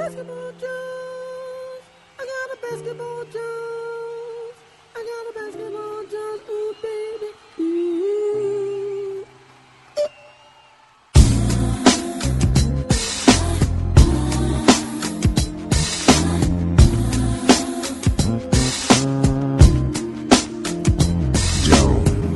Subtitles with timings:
[0.00, 1.82] basketball Jones.
[2.18, 4.56] I got a basketball Jones.
[4.96, 6.40] I got a basketball Jones.
[6.48, 7.28] Ooh, baby.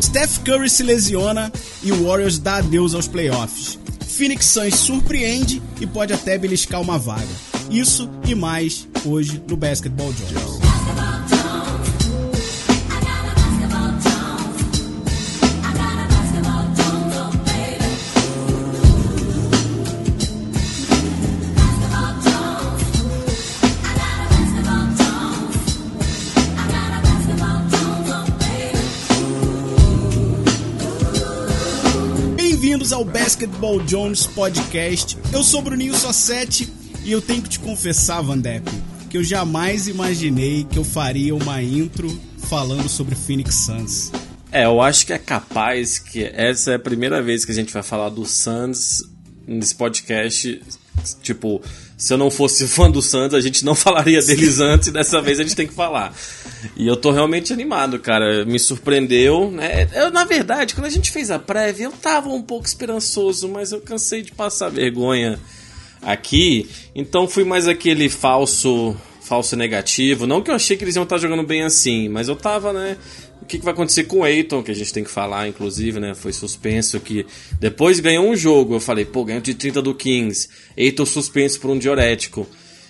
[0.03, 1.51] Steph Curry se lesiona
[1.83, 3.79] e o Warriors dá adeus aos playoffs.
[4.07, 7.54] Phoenix Suns surpreende e pode até beliscar uma vaga.
[7.71, 10.65] Isso e mais hoje no Basketball Jones.
[32.37, 35.17] Bem-vindos ao Basketball Jones Podcast.
[35.33, 36.67] Eu sou Bruninho Sossetti
[37.05, 38.65] e eu tenho que te confessar, Vandep,
[39.11, 42.09] que eu jamais imaginei que eu faria uma intro
[42.49, 44.11] falando sobre Phoenix Suns.
[44.51, 47.73] É, eu acho que é capaz que essa é a primeira vez que a gente
[47.73, 49.03] vai falar do Suns
[49.47, 50.63] nesse podcast.
[51.23, 51.61] Tipo,
[51.99, 55.21] se eu não fosse fã do Suns, a gente não falaria deles antes e dessa
[55.21, 56.15] vez a gente tem que falar.
[56.77, 58.47] E eu tô realmente animado, cara.
[58.47, 59.89] Me surpreendeu, né?
[59.93, 63.73] Eu, na verdade, quando a gente fez a prévia, eu tava um pouco esperançoso, mas
[63.73, 65.39] eu cansei de passar vergonha
[66.05, 66.69] aqui.
[66.95, 70.27] Então fui mais aquele falso falso negativo.
[70.27, 72.97] Não que eu achei que eles iam estar jogando bem assim, mas eu tava, né?
[73.41, 75.99] O que, que vai acontecer com o Eiton, que a gente tem que falar, inclusive,
[75.99, 76.15] né?
[76.15, 77.27] Foi suspenso que
[77.59, 78.75] depois ganhou um jogo.
[78.75, 80.49] Eu falei, pô, ganhou de 30 do Kings.
[80.77, 82.47] Eiton suspenso por um diurético.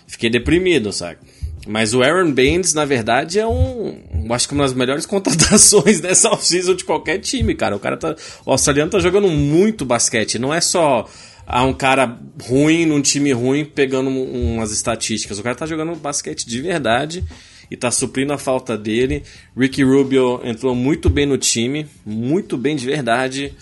[0.06, 1.18] Fiquei deprimido, sabe?
[1.66, 3.98] Mas o Aaron Baines, na verdade, é um.
[4.24, 7.74] eu Acho que uma das melhores contratações dessa off-season de qualquer time, cara.
[7.74, 8.14] O cara tá.
[8.44, 10.38] O australiano tá jogando muito basquete.
[10.38, 11.08] Não é só
[11.46, 15.38] a um cara ruim num time ruim pegando um- umas estatísticas.
[15.38, 17.24] O cara tá jogando basquete de verdade
[17.70, 19.22] e tá suprindo a falta dele.
[19.56, 23.54] Ricky Rubio entrou muito bem no time, muito bem de verdade.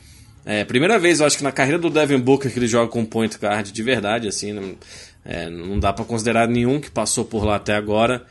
[0.45, 3.05] É, primeira vez, eu acho que na carreira do Devin Booker que ele joga com
[3.05, 4.75] point guard de verdade, assim, não,
[5.25, 8.25] é, não dá pra considerar nenhum que passou por lá até agora.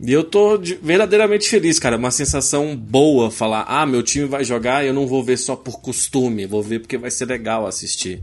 [0.00, 1.96] E eu tô de- verdadeiramente feliz, cara.
[1.96, 5.54] Uma sensação boa falar: ah, meu time vai jogar e eu não vou ver só
[5.56, 8.22] por costume, vou ver porque vai ser legal assistir.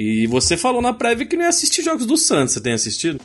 [0.00, 3.20] E você falou na prévia que não ia assistir jogos do Santos, você tem assistido?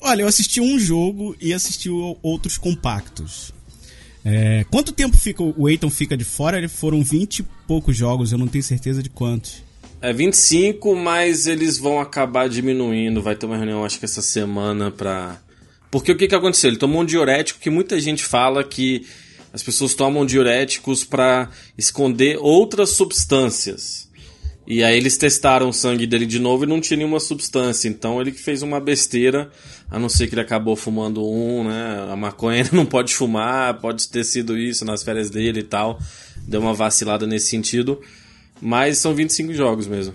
[0.00, 1.90] Olha, eu assisti um jogo e assisti
[2.22, 3.52] outros compactos.
[4.24, 6.56] É, quanto tempo fica o Eiton fica de fora?
[6.56, 9.62] Ele foram 20 e poucos jogos, eu não tenho certeza de quantos.
[10.00, 13.20] É 25, mas eles vão acabar diminuindo.
[13.20, 15.38] Vai ter uma reunião, acho que essa semana, pra.
[15.90, 16.70] Porque o que, que aconteceu?
[16.70, 19.04] Ele tomou um diurético que muita gente fala que
[19.52, 24.07] as pessoas tomam diuréticos pra esconder outras substâncias.
[24.70, 27.88] E aí eles testaram o sangue dele de novo e não tinha nenhuma substância.
[27.88, 29.50] Então ele que fez uma besteira,
[29.90, 32.06] a não ser que ele acabou fumando um, né?
[32.12, 35.98] A maconha ele não pode fumar, pode ter sido isso nas férias dele e tal.
[36.46, 37.98] Deu uma vacilada nesse sentido.
[38.60, 40.12] Mas são 25 jogos mesmo.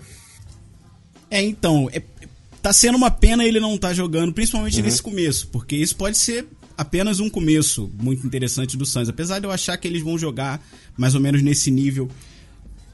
[1.28, 2.02] É, então, é-
[2.62, 6.46] tá sendo uma pena ele não estar jogando, principalmente nesse começo, porque isso pode ser
[6.78, 9.08] apenas um começo muito interessante do Suns.
[9.08, 10.64] Apesar de eu achar que eles vão jogar
[10.96, 12.08] mais ou menos nesse nível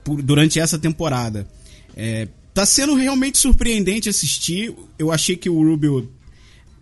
[0.05, 1.49] por- durante essa temporada.
[1.97, 4.75] É, tá sendo realmente surpreendente assistir.
[4.99, 6.11] Eu achei que o Rubio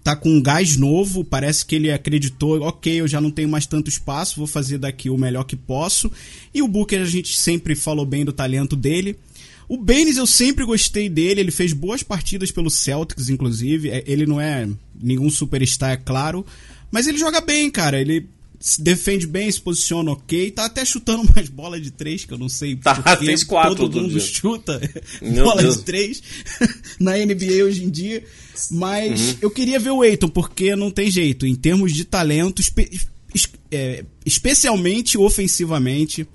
[0.02, 3.66] tá com um gás novo, parece que ele acreditou, ok, eu já não tenho mais
[3.66, 6.10] tanto espaço, vou fazer daqui o melhor que posso.
[6.54, 9.18] E o Booker a gente sempre falou bem do talento dele.
[9.68, 13.90] O Baines eu sempre gostei dele, ele fez boas partidas pelo Celtics, inclusive.
[13.90, 14.66] É, Ele não é
[14.98, 16.46] nenhum superstar, é claro,
[16.90, 18.00] mas ele joga bem, cara.
[18.00, 18.26] Ele
[18.60, 22.38] se defende bem, se posiciona ok, tá até chutando umas bolas de três, que eu
[22.38, 24.20] não sei Tá, porquê, fez quatro todo mundo dia.
[24.20, 24.80] chuta
[25.22, 25.76] Meu bola Deus.
[25.76, 26.22] de três
[26.98, 28.24] na NBA hoje em dia.
[28.70, 29.36] Mas Uhum.
[29.42, 31.46] eu queria ver o Eiton, porque não tem jeito.
[31.46, 32.90] Em termos de talento, espe-
[33.32, 36.26] es- é, especialmente ofensivamente,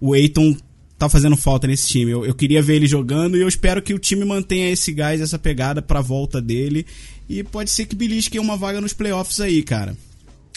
[0.00, 0.56] o Eiton
[0.98, 2.10] tá fazendo falta nesse time.
[2.10, 5.20] Eu, eu queria ver ele jogando e eu espero que o time mantenha esse gás,
[5.20, 6.86] essa pegada pra volta dele.
[7.28, 9.96] E pode ser que belisque uma vaga nos playoffs aí, cara.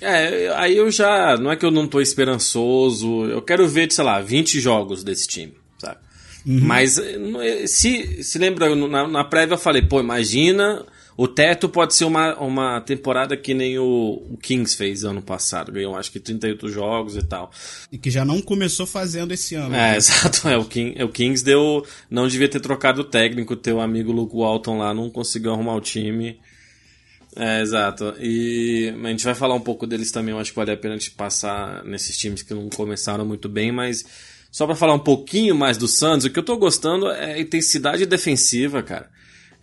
[0.01, 1.37] É, aí eu já.
[1.37, 3.25] Não é que eu não tô esperançoso.
[3.25, 5.97] Eu quero ver, sei lá, 20 jogos desse time, sabe?
[6.45, 10.85] Mas eh, se, se lembra, na, na prévia eu falei, pô, imagina.
[11.15, 15.71] O teto pode ser uma, uma temporada que nem o, o Kings fez ano passado.
[15.71, 17.51] Ganhou acho que 38 jogos e tal.
[17.91, 19.75] E que já não começou fazendo esse ano.
[19.75, 19.97] É, né?
[19.97, 20.47] exato.
[20.49, 21.85] É, o, King, o Kings deu.
[22.09, 23.55] Não devia ter trocado o técnico.
[23.55, 26.39] Teu amigo Luke Walton lá não conseguiu arrumar o time.
[27.35, 28.13] É, exato.
[28.19, 30.33] E a gente vai falar um pouco deles também.
[30.33, 33.71] Eu acho que vale a pena gente passar nesses times que não começaram muito bem,
[33.71, 34.05] mas
[34.51, 37.39] só pra falar um pouquinho mais do Santos, o que eu tô gostando é a
[37.39, 39.09] intensidade defensiva, cara.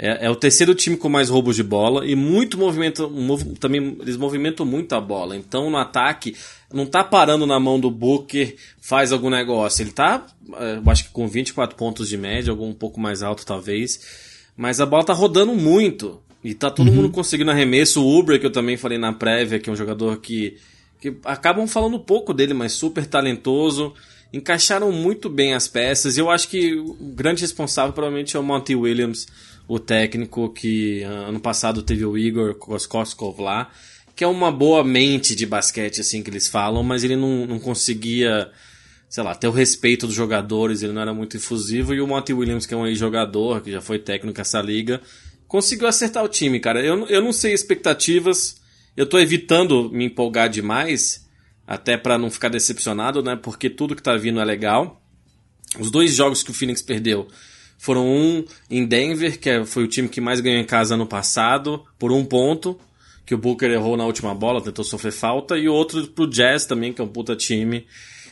[0.02, 3.08] É, é, o terceiro time com mais roubos de bola e muito movimento.
[3.08, 5.36] Mov, também eles movimentam muito a bola.
[5.36, 6.34] Então no ataque
[6.72, 9.82] não tá parando na mão do Booker, faz algum negócio.
[9.82, 13.22] Ele tá, é, eu acho que com 24 pontos de média, algum um pouco mais
[13.22, 14.00] alto talvez.
[14.56, 16.20] Mas a bola tá rodando muito.
[16.42, 16.94] E tá todo uhum.
[16.94, 18.02] mundo conseguindo arremesso.
[18.02, 20.56] O Uber, que eu também falei na prévia, que é um jogador que,
[21.00, 23.92] que acabam falando pouco dele, mas super talentoso.
[24.32, 26.16] Encaixaram muito bem as peças.
[26.16, 29.26] E eu acho que o grande responsável provavelmente é o Monty Williams
[29.70, 33.70] o técnico que ah, ano passado teve o Igor Koskov lá,
[34.16, 37.60] que é uma boa mente de basquete, assim que eles falam, mas ele não, não
[37.60, 38.50] conseguia,
[39.08, 42.32] sei lá, ter o respeito dos jogadores, ele não era muito infusivo, e o Monty
[42.32, 45.00] Williams, que é um ex-jogador, que já foi técnico dessa liga,
[45.50, 46.80] conseguiu acertar o time, cara.
[46.80, 48.60] Eu, eu não sei expectativas,
[48.96, 51.28] eu tô evitando me empolgar demais,
[51.66, 55.02] até para não ficar decepcionado, né, porque tudo que tá vindo é legal.
[55.76, 57.26] Os dois jogos que o Phoenix perdeu
[57.76, 61.06] foram um em Denver, que é, foi o time que mais ganhou em casa ano
[61.06, 62.78] passado, por um ponto,
[63.26, 66.92] que o Booker errou na última bola, tentou sofrer falta, e outro pro Jazz também,
[66.92, 67.86] que é um puta time,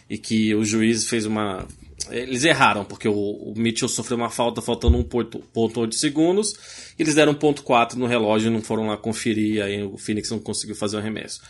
[0.08, 1.66] e que o juiz fez uma.
[2.10, 6.54] Eles erraram, porque o, o Mitchell sofreu uma falta faltando um ponto, ponto de segundos,
[6.98, 10.38] eles deram ponto 4 no relógio e não foram lá conferir, aí o Phoenix não
[10.38, 11.40] conseguiu fazer o arremesso.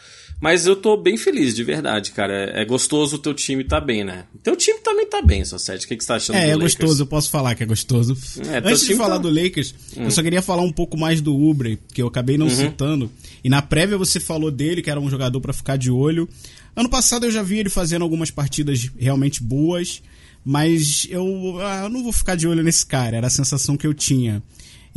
[0.40, 2.32] Mas eu tô bem feliz, de verdade, cara.
[2.32, 4.24] É, é gostoso o teu time tá bem, né?
[4.42, 5.84] Teu time também tá bem, só Sete.
[5.84, 7.62] O que, que você tá achando é, do É, é gostoso, eu posso falar que
[7.62, 8.16] é gostoso.
[8.46, 9.22] É, Antes de falar tá...
[9.22, 10.04] do Lakers, hum.
[10.04, 12.54] eu só queria falar um pouco mais do Ubre, que eu acabei não uhum.
[12.54, 13.10] citando.
[13.42, 16.28] E na prévia você falou dele, que era um jogador para ficar de olho.
[16.76, 20.00] Ano passado eu já vi ele fazendo algumas partidas realmente boas,
[20.44, 23.86] mas eu, ah, eu não vou ficar de olho nesse cara, era a sensação que
[23.86, 24.40] eu tinha.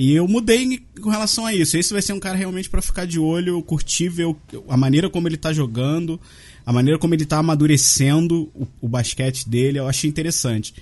[0.02, 1.78] E eu mudei com relação a isso.
[1.78, 4.36] Esse vai ser um cara realmente para ficar de olho, eu curti ver
[4.68, 6.20] a maneira como ele tá jogando,
[6.66, 10.74] a maneira como ele tá amadurecendo o, o basquete dele, eu achei interessante.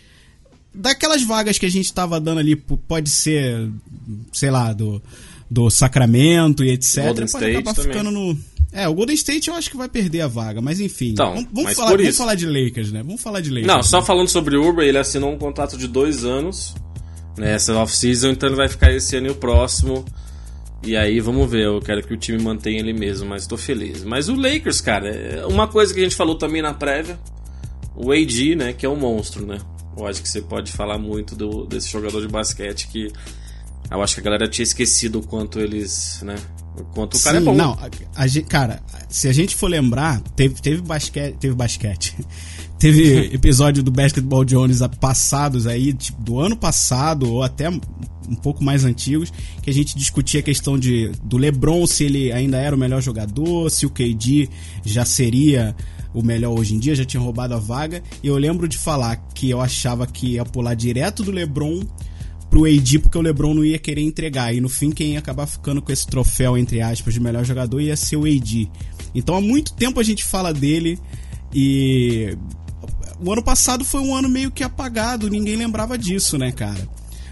[0.73, 3.69] Daquelas vagas que a gente tava dando ali, pode ser,
[4.31, 5.01] sei lá, do,
[5.51, 7.03] do Sacramento e etc.
[7.03, 7.91] Golden pode State acabar também.
[7.91, 8.39] ficando no.
[8.71, 11.09] É, o Golden State eu acho que vai perder a vaga, mas enfim.
[11.09, 13.03] Então, vamos, vamos mas falar, vamos falar de Lakers, né?
[13.03, 13.67] Vamos falar de Lakers.
[13.67, 16.73] Não, só falando sobre o Urban, ele assinou um contrato de dois anos
[17.39, 20.05] nessa off-season, então ele vai ficar esse ano e o próximo.
[20.83, 21.65] E aí, vamos ver.
[21.65, 24.03] Eu quero que o time mantenha ele mesmo, mas tô feliz.
[24.03, 27.19] Mas o Lakers, cara, é uma coisa que a gente falou também na prévia:
[27.95, 29.59] o AD, né, que é um monstro, né?
[29.97, 33.11] Eu acho que você pode falar muito do, desse jogador de basquete que
[33.91, 36.35] eu acho que a galera tinha esquecido o quanto eles, né?
[36.77, 37.57] O quanto o cara é Sim, é bom.
[37.57, 41.35] Não, a, a, cara, se a gente for lembrar, teve, teve basquete.
[41.37, 42.15] Teve basquete.
[42.79, 48.63] Teve episódio do Basketball Jones passados aí, tipo, do ano passado, ou até um pouco
[48.63, 52.75] mais antigos, que a gente discutia a questão de, do LeBron, se ele ainda era
[52.75, 54.49] o melhor jogador, se o KD
[54.85, 55.75] já seria
[56.13, 58.01] o melhor hoje em dia, já tinha roubado a vaga.
[58.23, 61.81] E eu lembro de falar que eu achava que ia pular direto do LeBron
[62.49, 64.53] pro AD, porque o LeBron não ia querer entregar.
[64.53, 67.79] E no fim, quem ia acabar ficando com esse troféu, entre aspas, de melhor jogador
[67.79, 68.69] ia ser o AD.
[69.13, 70.97] Então há muito tempo a gente fala dele
[71.53, 72.37] e
[73.21, 76.87] o ano passado foi um ano meio que apagado, ninguém lembrava disso, né, cara?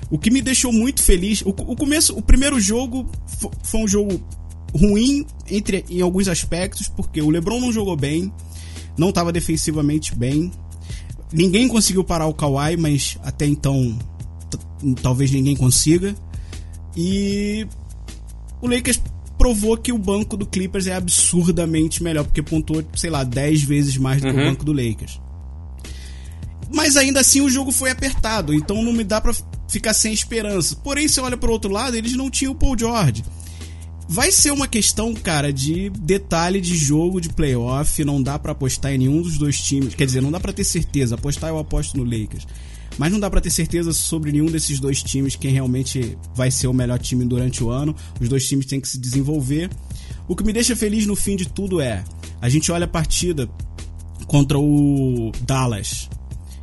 [0.09, 3.09] O que me deixou muito feliz, o, o começo, o primeiro jogo
[3.63, 4.21] foi um jogo
[4.73, 8.31] ruim entre em alguns aspectos, porque o LeBron não jogou bem,
[8.97, 10.51] não estava defensivamente bem.
[11.31, 13.97] Ninguém conseguiu parar o Kawhi, mas até então
[15.01, 16.15] talvez ninguém consiga.
[16.95, 17.67] E
[18.61, 19.01] o Lakers
[19.37, 23.97] provou que o banco do Clippers é absurdamente melhor, porque pontuou, sei lá, 10 vezes
[23.97, 24.33] mais do uhum.
[24.33, 24.49] que o uhum.
[24.49, 25.19] banco do Lakers.
[26.71, 29.33] Mas ainda assim o jogo foi apertado, então não me dá para
[29.69, 30.75] ficar sem esperança.
[30.75, 33.23] Porém, se olha para outro lado, eles não tinham o Paul George.
[34.09, 38.93] Vai ser uma questão, cara, de detalhe de jogo de playoff, não dá para apostar
[38.93, 39.95] em nenhum dos dois times.
[39.95, 41.15] Quer dizer, não dá para ter certeza.
[41.15, 42.47] Apostar eu aposto no Lakers.
[42.97, 46.67] Mas não dá para ter certeza sobre nenhum desses dois times quem realmente vai ser
[46.67, 47.93] o melhor time durante o ano.
[48.19, 49.69] Os dois times têm que se desenvolver.
[50.25, 52.03] O que me deixa feliz no fim de tudo é
[52.41, 53.49] a gente olha a partida
[54.25, 56.09] contra o Dallas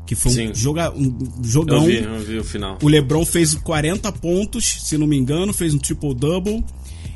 [0.06, 1.82] que foi um, joga, um jogão.
[1.82, 2.78] Eu vi, eu vi o final.
[2.82, 6.64] O LeBron fez 40 pontos, se não me engano, fez um triple-double.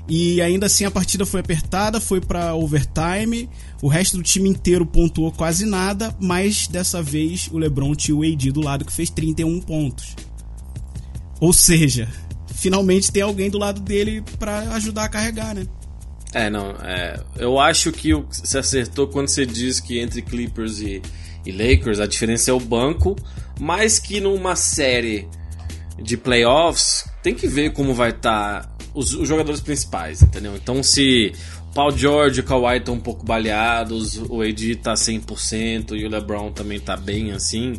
[0.09, 3.49] E ainda assim a partida foi apertada, foi para overtime.
[3.83, 8.23] O resto do time inteiro pontuou quase nada, mas dessa vez o LeBron tinha o
[8.23, 10.17] AD do lado que fez 31 pontos.
[11.39, 12.09] Ou seja,
[12.55, 15.67] finalmente tem alguém do lado dele para ajudar a carregar, né?
[16.33, 21.03] É, não, é, eu acho que você acertou quando você diz que entre Clippers e
[21.45, 23.17] e Lakers, a diferença é o banco,
[23.59, 25.29] mas que numa série
[26.01, 30.55] de playoffs tem que ver como vai estar tá os, os, jogadores principais, entendeu?
[30.57, 31.33] Então se
[31.75, 36.09] Paul George e o Kawhi estão um pouco baleados, o AD tá 100% e o
[36.09, 37.75] LeBron também tá bem assim,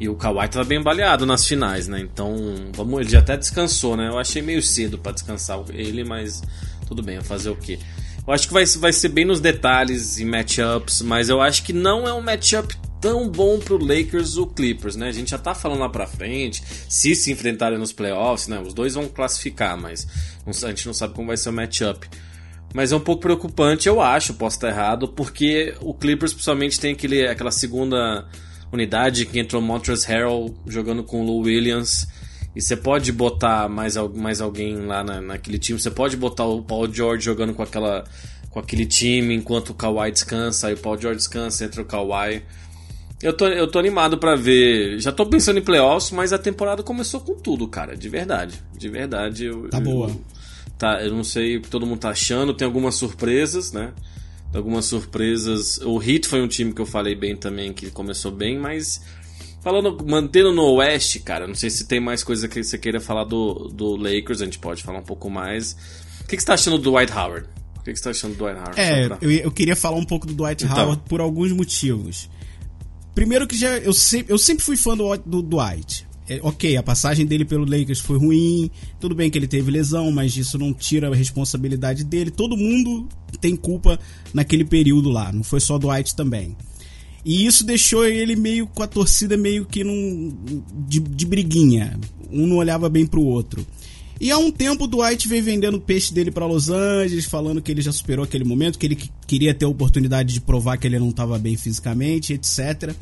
[0.00, 2.00] E o Kawhi tava bem baleado nas finais, né?
[2.00, 2.34] Então,
[2.72, 4.08] vamos, ele já até descansou, né?
[4.08, 6.42] Eu achei meio cedo para descansar ele, mas
[6.88, 7.78] tudo bem, fazer o quê?
[8.30, 11.72] Eu acho que vai, vai ser bem nos detalhes e matchups, mas eu acho que
[11.72, 15.08] não é um matchup tão bom pro Lakers ou Clippers, né?
[15.08, 18.60] A gente já tá falando lá pra frente, se se enfrentarem nos playoffs, né?
[18.60, 20.06] Os dois vão classificar, mas
[20.46, 22.08] a gente não sabe como vai ser o matchup.
[22.72, 26.92] Mas é um pouco preocupante, eu acho, posso estar errado, porque o Clippers principalmente tem
[26.92, 28.28] aquele, aquela segunda
[28.72, 32.06] unidade que entrou Montrezl Harrell jogando com o Lou Williams.
[32.54, 35.78] E você pode botar mais, mais alguém lá na, naquele time.
[35.78, 38.04] Você pode botar o Paul George jogando com, aquela,
[38.50, 40.66] com aquele time enquanto o Kawhi descansa.
[40.68, 42.42] Aí o Paul George descansa, entra o Kawhi.
[43.22, 44.98] Eu tô, eu tô animado para ver.
[44.98, 47.96] Já tô pensando em playoffs, mas a temporada começou com tudo, cara.
[47.96, 48.60] De verdade.
[48.76, 49.44] De verdade.
[49.44, 50.08] Eu, tá boa.
[50.08, 50.20] Eu,
[50.76, 52.52] tá, eu não sei o que todo mundo tá achando.
[52.54, 53.92] Tem algumas surpresas, né?
[54.52, 55.78] algumas surpresas.
[55.78, 59.00] O Heat foi um time que eu falei bem também, que começou bem, mas
[59.60, 63.24] falando, mantendo no Oeste, cara, não sei se tem mais coisa que você queira falar
[63.24, 65.76] do, do Lakers, a gente pode falar um pouco mais.
[66.22, 67.46] O que, que você tá achando do Dwight Howard?
[67.78, 68.80] O que, que você tá achando do Dwight Howard?
[68.80, 69.18] É, pra...
[69.20, 70.84] eu, eu queria falar um pouco do Dwight então.
[70.84, 72.28] Howard por alguns motivos.
[73.14, 76.82] Primeiro que já eu sempre, eu sempre fui fã do, do Dwight é, ok, a
[76.82, 80.72] passagem dele pelo Lakers foi ruim, tudo bem que ele teve lesão, mas isso não
[80.72, 82.30] tira a responsabilidade dele.
[82.30, 83.08] Todo mundo
[83.40, 83.98] tem culpa
[84.32, 86.56] naquele período lá, não foi só White também.
[87.24, 90.36] E isso deixou ele meio com a torcida meio que num,
[90.88, 91.98] de, de briguinha.
[92.30, 93.66] Um não olhava bem pro outro.
[94.20, 97.62] E há um tempo o Dwight vem vendendo o peixe dele para Los Angeles, falando
[97.62, 100.86] que ele já superou aquele momento, que ele queria ter a oportunidade de provar que
[100.86, 102.94] ele não estava bem fisicamente, etc.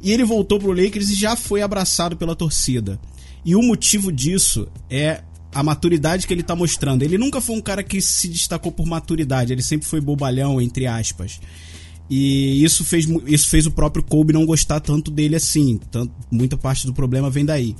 [0.00, 3.00] E ele voltou pro Lakers e já foi abraçado pela torcida.
[3.44, 7.02] E o motivo disso é a maturidade que ele tá mostrando.
[7.02, 10.86] Ele nunca foi um cara que se destacou por maturidade, ele sempre foi bobalhão, entre
[10.86, 11.40] aspas.
[12.10, 15.80] E isso fez, isso fez o próprio Kobe não gostar tanto dele assim.
[15.90, 17.74] Tanto, muita parte do problema vem daí.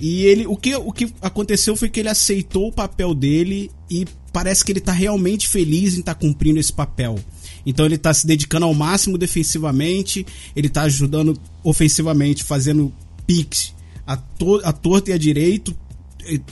[0.00, 4.06] E ele, o que, o que aconteceu foi que ele aceitou o papel dele e
[4.32, 7.18] parece que ele tá realmente feliz em estar tá cumprindo esse papel.
[7.66, 10.24] Então ele está se dedicando ao máximo defensivamente,
[10.54, 12.92] ele está ajudando ofensivamente, fazendo
[13.26, 13.74] picks
[14.06, 15.76] a, to a torto e a direito.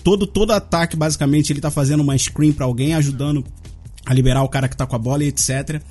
[0.03, 3.45] Todo, todo ataque, basicamente, ele está fazendo uma screen para alguém, ajudando
[4.07, 5.83] a liberar o cara que está com a bola e etc.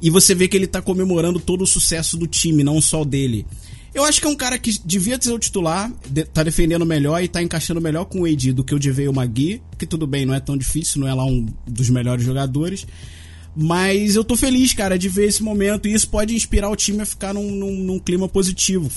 [0.00, 3.46] E você vê que ele está comemorando todo o sucesso do time, não só dele.
[3.94, 5.90] Eu acho que é um cara que devia ser o titular,
[6.32, 8.78] tá defendendo melhor e tá encaixando melhor com o AD do que o
[9.10, 12.24] o Magui, que tudo bem, não é tão difícil, não é lá um dos melhores
[12.24, 12.86] jogadores.
[13.54, 17.02] Mas eu tô feliz, cara, de ver esse momento e isso pode inspirar o time
[17.02, 18.90] a ficar num, num, num clima positivo.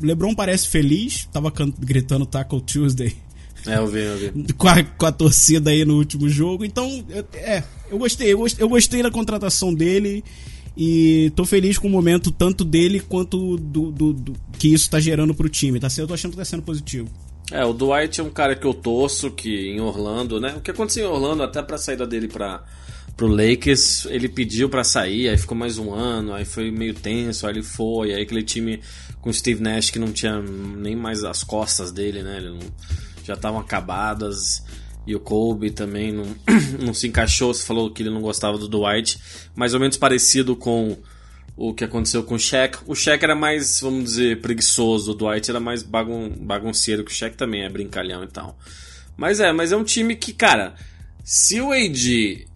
[0.00, 3.14] LeBron parece feliz, tava gritando Tackle Tuesday.
[3.68, 4.52] É, eu vi, eu vi.
[4.54, 6.64] Com a, com a torcida aí no último jogo.
[6.64, 10.24] Então, é, eu gostei, eu gostei, eu gostei da contratação dele
[10.76, 14.98] e tô feliz com o momento tanto dele quanto do, do, do que isso tá
[14.98, 15.78] gerando pro time.
[15.78, 17.08] Tá, eu tô achando que tá sendo positivo.
[17.50, 20.54] É, o Dwight é um cara que eu torço, que em Orlando, né?
[20.56, 22.62] O que aconteceu em Orlando, até pra saída dele pra,
[23.16, 27.46] pro Lakers, ele pediu para sair, aí ficou mais um ano, aí foi meio tenso,
[27.46, 28.80] aí ele foi, aí aquele time
[29.20, 32.40] com o Steve Nash que não tinha nem mais as costas dele, né?
[32.40, 32.58] Não,
[33.28, 34.64] já estavam acabadas.
[35.06, 36.26] E o Kobe também não,
[36.84, 39.18] não se encaixou, você falou que ele não gostava do Dwight,
[39.54, 40.96] mais ou menos parecido com
[41.56, 42.78] o que aconteceu com o Shaq.
[42.86, 47.14] O Shaq era mais, vamos dizer, preguiçoso, o Dwight era mais bagun bagunceiro, que o
[47.14, 48.58] Shaq também é brincalhão e tal.
[49.16, 50.74] Mas é, mas é um time que, cara,
[51.24, 52.46] se o AD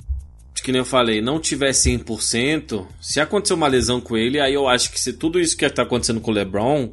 [0.63, 4.69] que nem eu falei, não tiver 100%, se acontecer uma lesão com ele, aí eu
[4.69, 6.93] acho que se tudo isso que está acontecendo com o LeBron,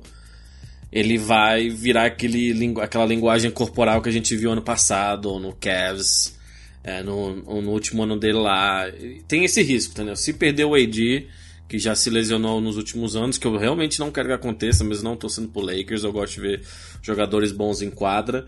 [0.92, 5.54] ele vai virar aquele, aquela linguagem corporal que a gente viu ano passado, ou no
[5.54, 6.38] Cavs,
[6.84, 8.86] é, no, no último ano dele lá.
[9.28, 10.16] Tem esse risco, entendeu?
[10.16, 11.28] Se perder o AD,
[11.68, 15.04] que já se lesionou nos últimos anos, que eu realmente não quero que aconteça, mas
[15.04, 16.64] não estou sendo pro Lakers, eu gosto de ver
[17.04, 18.48] jogadores bons em quadra.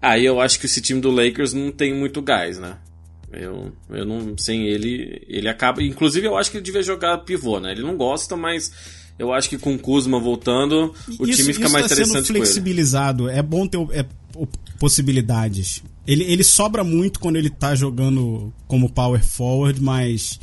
[0.00, 2.78] Aí eu acho que esse time do Lakers não tem muito gás, né?
[3.32, 4.36] Eu, eu não.
[4.38, 5.82] Sem ele, ele acaba.
[5.82, 7.72] Inclusive, eu acho que ele devia jogar pivô, né?
[7.72, 8.70] Ele não gosta, mas
[9.18, 12.38] eu acho que com o Kuzma voltando, o isso, time fica mais tá interessante sendo
[12.38, 13.28] flexibilizado.
[13.28, 14.04] É bom ter é,
[14.78, 15.82] possibilidades.
[16.06, 20.40] Ele, ele sobra muito quando ele tá jogando como power forward, mas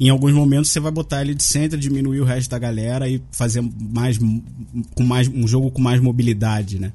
[0.00, 3.22] em alguns momentos você vai botar ele de center, diminuir o resto da galera e
[3.30, 6.92] fazer mais com mais um jogo com mais mobilidade, né?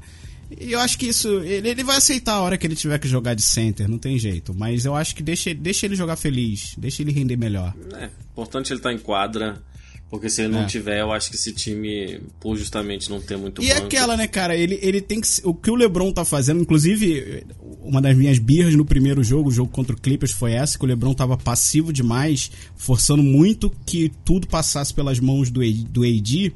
[0.59, 1.27] E eu acho que isso.
[1.41, 4.17] Ele, ele vai aceitar a hora que ele tiver que jogar de center, não tem
[4.17, 4.53] jeito.
[4.53, 7.74] Mas eu acho que deixa, deixa ele jogar feliz, deixa ele render melhor.
[7.93, 9.62] É, importante ele estar tá em quadra.
[10.10, 10.66] Porque se ele não é.
[10.66, 13.86] tiver, eu acho que esse time, por justamente não ter muito E é banco...
[13.86, 14.56] aquela, né, cara?
[14.56, 15.28] Ele, ele tem que.
[15.44, 17.44] O que o LeBron tá fazendo, inclusive,
[17.84, 20.84] uma das minhas birras no primeiro jogo, o jogo contra o Clippers, foi essa, que
[20.84, 26.54] o LeBron tava passivo demais, forçando muito que tudo passasse pelas mãos do, do AD.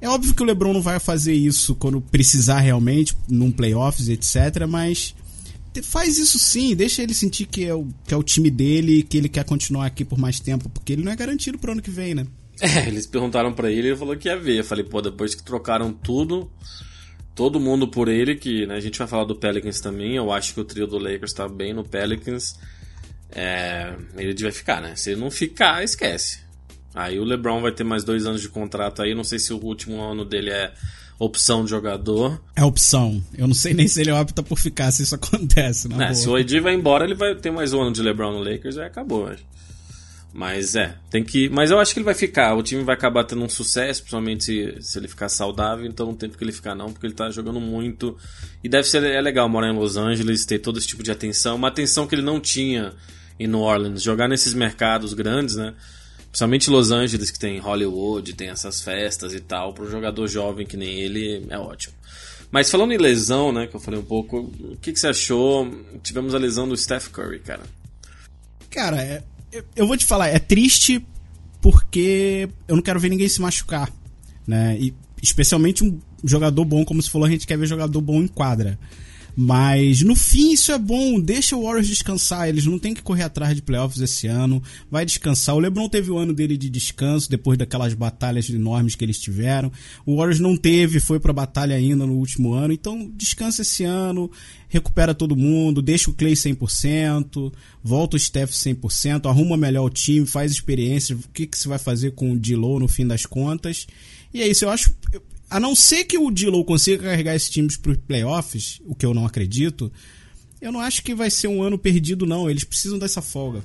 [0.00, 4.66] É óbvio que o LeBron não vai fazer isso quando precisar realmente, num playoffs, etc.
[4.66, 5.14] Mas
[5.82, 9.02] faz isso sim, deixa ele sentir que é o, que é o time dele e
[9.02, 11.82] que ele quer continuar aqui por mais tempo, porque ele não é garantido pro ano
[11.82, 12.26] que vem, né?
[12.60, 14.58] É, eles perguntaram para ele, ele falou que ia ver.
[14.58, 16.50] Eu falei, pô, depois que trocaram tudo,
[17.34, 20.16] todo mundo por ele, que né, a gente vai falar do Pelicans também.
[20.16, 22.58] Eu acho que o trio do Lakers tá bem no Pelicans.
[23.30, 24.94] É, ele devia ficar, né?
[24.96, 26.40] Se ele não ficar, esquece.
[26.94, 29.14] Aí o LeBron vai ter mais dois anos de contrato aí.
[29.14, 30.72] Não sei se o último ano dele é
[31.18, 32.42] opção de jogador.
[32.56, 33.22] É opção.
[33.36, 35.88] Eu não sei nem se ele opta por ficar se isso acontece.
[36.00, 38.42] É, se o AD vai embora, ele vai ter mais um ano de LeBron no
[38.42, 39.28] Lakers e acabou.
[39.28, 39.44] Acho.
[40.32, 41.48] Mas é, tem que.
[41.48, 42.54] Mas eu acho que ele vai ficar.
[42.54, 45.84] O time vai acabar tendo um sucesso, principalmente se, se ele ficar saudável.
[45.86, 48.16] Então não tem porque ele ficar, não, porque ele tá jogando muito.
[48.62, 51.56] E deve ser é legal morar em Los Angeles, ter todo esse tipo de atenção.
[51.56, 52.94] Uma atenção que ele não tinha
[53.38, 54.02] em New Orleans.
[54.02, 55.74] Jogar nesses mercados grandes, né?
[56.30, 59.74] Principalmente Los Angeles, que tem Hollywood, tem essas festas e tal.
[59.74, 61.94] Para um jogador jovem que nem ele, é ótimo.
[62.52, 65.70] Mas falando em lesão, né, que eu falei um pouco, o que, que você achou?
[66.02, 67.62] Tivemos a lesão do Steph Curry, cara.
[68.68, 69.22] Cara, é,
[69.74, 71.04] eu vou te falar, é triste
[71.60, 73.92] porque eu não quero ver ninguém se machucar,
[74.46, 74.76] né?
[74.78, 78.28] E especialmente um jogador bom, como se falou, a gente quer ver jogador bom em
[78.28, 78.78] quadra.
[79.42, 83.22] Mas no fim isso é bom, deixa o Warriors descansar, eles não tem que correr
[83.22, 85.54] atrás de playoffs esse ano, vai descansar.
[85.54, 89.72] O LeBron teve o ano dele de descanso depois daquelas batalhas enormes que eles tiveram.
[90.04, 94.30] O Warriors não teve, foi pra batalha ainda no último ano, então descansa esse ano,
[94.68, 97.50] recupera todo mundo, deixa o Clay 100%,
[97.82, 101.78] volta o Steph 100%, arruma melhor o time, faz experiência, o que, que você vai
[101.78, 103.86] fazer com o D-Low no fim das contas.
[104.34, 104.94] E é isso, eu acho
[105.50, 109.04] a não ser que o Dilo consiga carregar esses times para os playoffs, o que
[109.04, 109.92] eu não acredito,
[110.60, 112.48] eu não acho que vai ser um ano perdido, não.
[112.48, 113.62] Eles precisam dessa folga.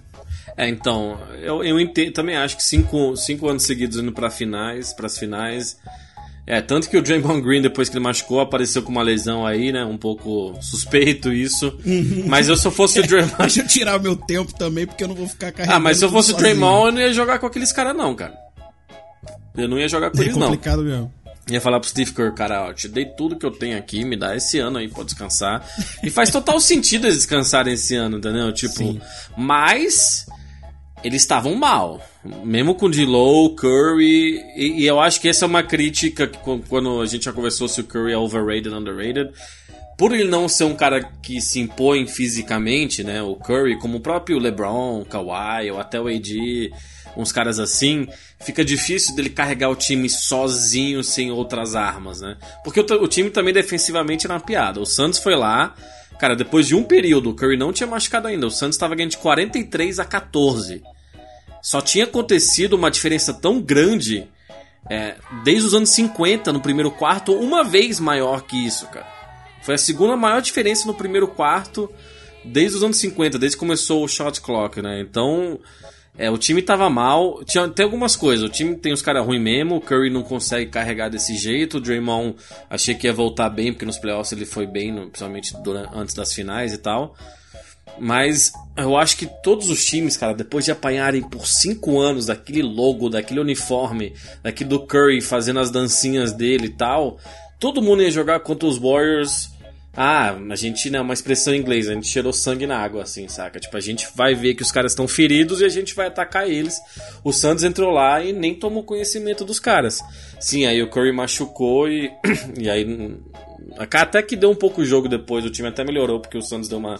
[0.58, 4.94] É, então, eu, eu entendo, também acho que cinco, cinco anos seguidos indo para finais,
[4.94, 5.78] para as finais.
[6.48, 9.72] É, tanto que o Draymond Green, depois que ele machucou, apareceu com uma lesão aí,
[9.72, 9.84] né?
[9.84, 11.78] Um pouco suspeito isso.
[11.84, 12.26] Uhum.
[12.28, 13.38] Mas eu se eu fosse o Draymond.
[13.40, 15.76] Deixa eu tirar o meu tempo também, porque eu não vou ficar carregando.
[15.76, 18.16] Ah, mas se eu fosse o Draymond, eu não ia jogar com aqueles caras, não,
[18.16, 18.36] cara.
[19.58, 20.48] Eu não ia jogar com é eles, não.
[20.48, 21.12] É complicado mesmo.
[21.50, 24.18] Ia falar pro Steve Kerr, cara, ó, te dei tudo que eu tenho aqui, me
[24.18, 25.64] dá esse ano aí pra descansar.
[26.04, 28.52] E faz total sentido eles descansarem esse ano, entendeu?
[28.52, 29.00] Tipo, Sim.
[29.38, 30.26] mas
[31.04, 32.02] eles estavam mal.
[32.44, 37.00] Mesmo com D-Low, Curry, e, e, eu acho que essa é uma crítica que quando
[37.00, 39.32] a gente já conversou se o Curry é overrated ou underrated.
[39.96, 43.22] Por ele não ser um cara que se impõe fisicamente, né?
[43.22, 46.72] O Curry, como o próprio LeBron, Kawhi, ou até o AD
[47.16, 48.08] uns caras assim,
[48.40, 52.38] fica difícil dele carregar o time sozinho, sem outras armas, né?
[52.64, 54.80] Porque o, o time também defensivamente era uma piada.
[54.80, 55.76] O Santos foi lá,
[56.20, 58.48] cara, depois de um período, o Curry não tinha machucado ainda.
[58.48, 60.84] O Santos estava ganhando de 43 a 14.
[61.62, 64.28] Só tinha acontecido uma diferença tão grande
[64.90, 69.08] é, desde os anos 50 no primeiro quarto, uma vez maior que isso, cara.
[69.64, 71.92] Foi a segunda maior diferença no primeiro quarto
[72.44, 75.00] desde os anos 50, desde que começou o shot clock, né?
[75.00, 75.60] Então,
[76.18, 77.44] é, o time tava mal.
[77.44, 78.46] Tinha, tem algumas coisas.
[78.46, 79.76] O time tem os caras ruins mesmo.
[79.76, 81.78] O Curry não consegue carregar desse jeito.
[81.78, 82.36] O Draymond
[82.70, 86.34] achei que ia voltar bem, porque nos playoffs ele foi bem, principalmente durante, antes das
[86.34, 87.16] finais e tal.
[88.00, 92.62] Mas eu acho que todos os times, cara, depois de apanharem por cinco anos daquele
[92.62, 97.18] logo, daquele uniforme, daquele do Curry fazendo as dancinhas dele e tal,
[97.60, 99.50] todo mundo ia jogar contra os Warriors
[99.98, 103.30] ah, a gente, né, uma expressão em inglês, a gente cheirou sangue na água, assim,
[103.30, 103.60] saca?
[103.60, 106.50] Tipo, a gente vai ver que os caras estão feridos e a gente vai atacar
[106.50, 106.82] eles.
[107.24, 110.02] O Santos entrou lá e nem tomou conhecimento dos caras.
[110.40, 112.12] Sim, aí o Curry machucou e.
[112.60, 113.16] e aí.
[113.78, 116.68] Até que deu um pouco o jogo depois, o time até melhorou, porque o Santos
[116.68, 117.00] deu uma.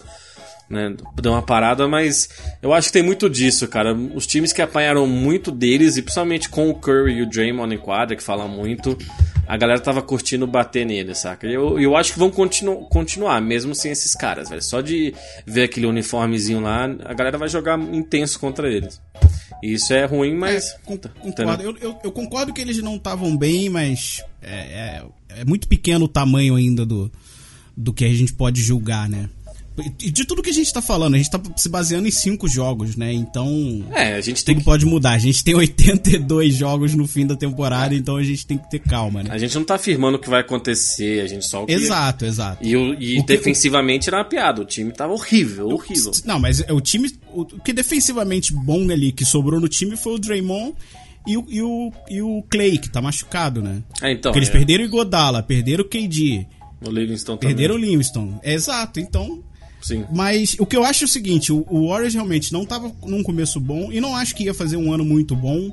[0.68, 2.28] Né, deu uma parada, mas
[2.60, 3.94] eu acho que tem muito disso, cara.
[3.94, 7.78] Os times que apanharam muito deles, e principalmente com o Curry e o Draymond em
[7.78, 8.98] quadra, que fala muito,
[9.46, 11.46] a galera tava curtindo bater nele, saca?
[11.46, 14.62] Eu, eu acho que vão continu, continuar, mesmo sem esses caras, velho.
[14.62, 15.14] Só de
[15.46, 19.00] ver aquele uniformezinho lá, a galera vai jogar intenso contra eles.
[19.62, 20.70] E isso é ruim, mas.
[20.70, 21.62] É, con concordo.
[21.62, 25.02] Eu, eu, eu, concordo que eles não estavam bem, mas é, é,
[25.40, 27.10] é muito pequeno o tamanho ainda do,
[27.76, 29.28] do que a gente pode julgar, né?
[29.96, 32.96] De tudo que a gente tá falando, a gente tá se baseando em cinco jogos,
[32.96, 33.12] né?
[33.12, 33.84] Então.
[33.92, 34.64] É, a gente tem tudo que...
[34.64, 35.12] pode mudar.
[35.12, 37.98] A gente tem 82 jogos no fim da temporada, é.
[37.98, 39.30] então a gente tem que ter calma, né?
[39.32, 41.72] A gente não tá afirmando o que vai acontecer, a gente só o que...
[41.72, 42.66] Exato, exato.
[42.66, 44.10] E, o, e o defensivamente que...
[44.10, 44.62] era uma piada.
[44.62, 46.12] O time tava horrível, horrível.
[46.24, 47.10] Não, mas o time.
[47.32, 50.74] O que defensivamente bom ali que sobrou no time foi o Draymond.
[51.26, 53.82] E o, e, o, e o Clay, que tá machucado, né?
[54.00, 54.30] É, então.
[54.30, 54.52] Porque eles é.
[54.52, 56.46] perderam o Godala, perderam o KD.
[56.80, 57.54] O Livingston também.
[57.54, 58.38] Perderam o Livingston.
[58.44, 59.42] É, exato, então
[59.86, 60.04] Sim.
[60.12, 63.22] Mas o que eu acho é o seguinte: o, o Warriors realmente não estava num
[63.22, 65.70] começo bom e não acho que ia fazer um ano muito bom,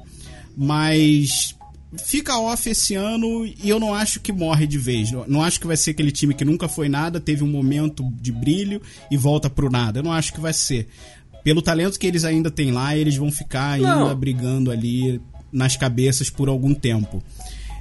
[0.55, 1.55] mas
[1.97, 5.11] fica off esse ano e eu não acho que morre de vez.
[5.27, 8.31] Não acho que vai ser aquele time que nunca foi nada, teve um momento de
[8.31, 9.99] brilho e volta pro nada.
[9.99, 10.87] Eu não acho que vai ser.
[11.43, 14.15] Pelo talento que eles ainda têm lá, eles vão ficar ainda não.
[14.15, 15.19] brigando ali
[15.51, 17.21] nas cabeças por algum tempo.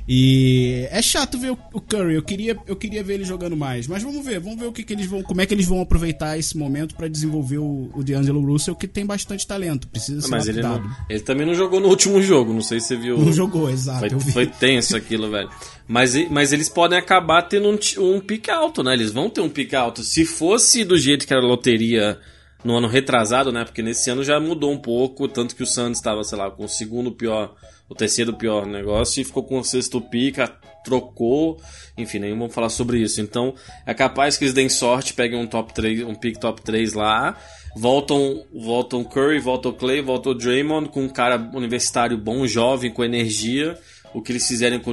[0.06, 3.86] E é chato ver o Curry, eu queria, eu queria ver ele jogando mais.
[3.86, 5.22] Mas vamos ver, vamos ver o que, que eles vão.
[5.22, 8.88] Como é que eles vão aproveitar esse momento para desenvolver o, o D'Angelo Russell, que
[8.88, 9.86] tem bastante talento.
[9.86, 12.88] Precisa ser Mas ele, não, ele também não jogou no último jogo, não sei se
[12.88, 13.16] você viu.
[13.16, 14.18] Não jogou, exato.
[14.20, 15.48] Foi, foi tenso aquilo, velho.
[15.86, 17.78] Mas, mas eles podem acabar tendo um,
[18.14, 18.94] um pique alto, né?
[18.94, 20.02] Eles vão ter um pique alto.
[20.02, 22.18] Se fosse do jeito que era a loteria
[22.64, 23.64] no ano retrasado, né?
[23.64, 26.64] Porque nesse ano já mudou um pouco, tanto que o Santos estava, sei lá, com
[26.64, 27.54] o segundo pior
[27.92, 30.48] o terceiro pior negócio e ficou com o sexto pica,
[30.82, 31.60] trocou,
[31.96, 33.20] enfim, nem vamos falar sobre isso.
[33.20, 33.54] Então,
[33.86, 37.36] é capaz que eles deem sorte, peguem um top 3, um pick top 3 lá,
[37.76, 43.78] voltam, voltam Curry, voltam Clay, voltam Draymond com um cara universitário bom, jovem, com energia,
[44.14, 44.92] o que eles fizerem com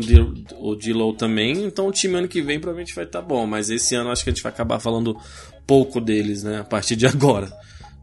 [0.59, 1.63] o D-Low também.
[1.63, 4.25] Então, o time ano que vem provavelmente vai estar tá bom, mas esse ano acho
[4.25, 5.17] que a gente vai acabar falando
[5.65, 7.49] pouco deles, né, a partir de agora.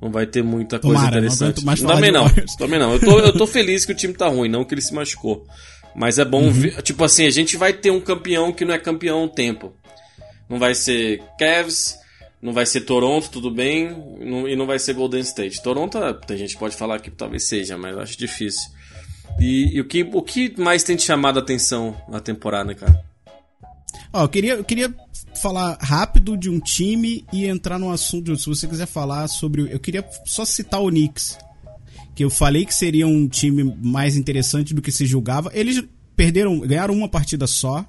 [0.00, 1.64] Não vai ter muita coisa Tomara, interessante.
[1.64, 2.28] Não também não,
[2.58, 2.92] também não.
[2.92, 5.46] Eu tô, eu tô feliz que o time tá ruim, não que ele se machucou.
[5.94, 6.52] Mas é bom uhum.
[6.52, 6.82] ver.
[6.82, 9.72] Tipo assim, a gente vai ter um campeão que não é campeão há um tempo.
[10.48, 11.96] Não vai ser Cavs,
[12.40, 15.62] não vai ser Toronto, tudo bem, não, e não vai ser Golden State.
[15.62, 18.70] Toronto, a gente pode falar que talvez seja, mas acho difícil.
[19.40, 23.02] E, e, o, que, o que mais tem te chamado a atenção na temporada, cara?
[24.16, 24.94] Ó, eu queria, eu queria
[25.42, 28.34] falar rápido de um time e entrar no assunto.
[28.34, 29.70] Se você quiser falar sobre.
[29.70, 31.38] Eu queria só citar o Knicks.
[32.14, 35.50] Que eu falei que seria um time mais interessante do que se julgava.
[35.52, 35.84] Eles
[36.16, 37.84] perderam, ganharam uma partida só.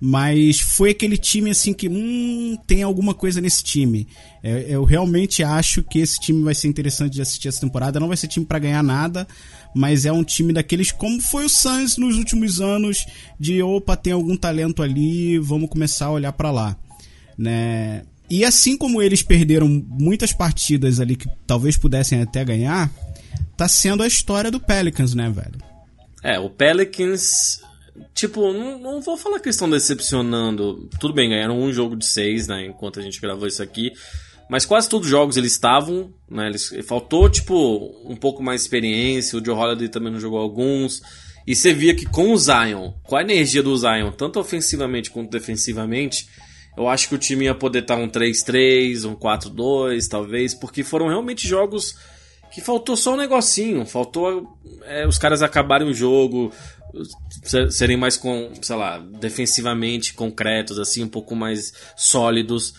[0.00, 4.08] Mas foi aquele time assim que hum, tem alguma coisa nesse time.
[4.42, 8.00] É, eu realmente acho que esse time vai ser interessante de assistir essa temporada.
[8.00, 9.28] Não vai ser time para ganhar nada,
[9.74, 13.04] mas é um time daqueles como foi o Suns nos últimos anos
[13.38, 16.76] de opa, tem algum talento ali, vamos começar a olhar para lá,
[17.36, 18.02] né?
[18.30, 22.90] E assim como eles perderam muitas partidas ali que talvez pudessem até ganhar,
[23.56, 25.58] tá sendo a história do Pelicans, né, velho?
[26.22, 27.60] É, o Pelicans
[28.14, 30.88] tipo, não, não, vou falar que estão decepcionando.
[30.98, 32.66] Tudo bem, ganharam um jogo de seis, né?
[32.66, 33.92] Enquanto a gente gravou isso aqui.
[34.48, 36.48] Mas quase todos os jogos eles estavam, né?
[36.48, 39.38] Eles, faltou, tipo, um pouco mais de experiência.
[39.38, 41.00] O Joe Holiday também não jogou alguns.
[41.46, 45.30] E você via que com o Zion, com a energia do Zion, tanto ofensivamente quanto
[45.30, 46.28] defensivamente,
[46.76, 51.08] eu acho que o time ia poder estar um 3-3, um 4-2, talvez, porque foram
[51.08, 51.96] realmente jogos
[52.50, 53.86] que faltou só um negocinho.
[53.86, 56.52] Faltou é, os caras acabarem o jogo,
[57.70, 62.74] serem mais, com, sei lá, defensivamente concretos, assim, um pouco mais sólidos.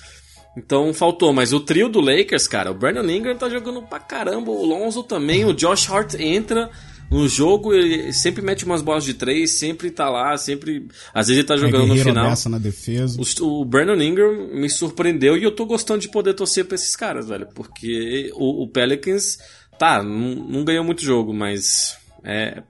[0.57, 4.51] Então faltou, mas o trio do Lakers, cara, o Brandon Ingram tá jogando pra caramba,
[4.51, 6.69] o Lonzo também, o Josh Hart entra
[7.11, 10.87] no jogo, ele sempre mete umas bolas de três, sempre tá lá, sempre.
[11.13, 12.33] Às vezes ele tá jogando no final.
[12.49, 13.19] na defesa.
[13.19, 16.95] O, o, Brandon Ingram me surpreendeu e eu tô gostando de poder torcer pra esses
[16.95, 19.37] caras, velho, porque o, o Pelicans,
[19.77, 22.61] tá, não, não ganhou muito jogo, mas é,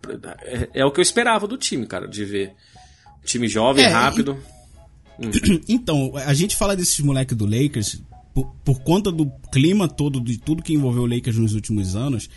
[0.44, 2.54] é, é, o que eu esperava do time, cara, de ver.
[3.24, 4.38] Time jovem, é, rápido.
[5.20, 8.02] E Então, a gente fala desses moleques do Lakers
[8.34, 12.30] por, por, conta do clima todo, de tudo que envolveu o Lakers nos últimos anos.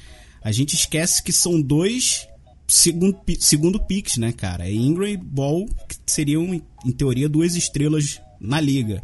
[0.42, 2.28] A gente esquece que são dois
[2.66, 4.68] segundo, segundo picks, né, cara?
[4.68, 6.52] É Ingram e Ball, que seriam,
[6.84, 9.02] em teoria, duas estrelas na liga.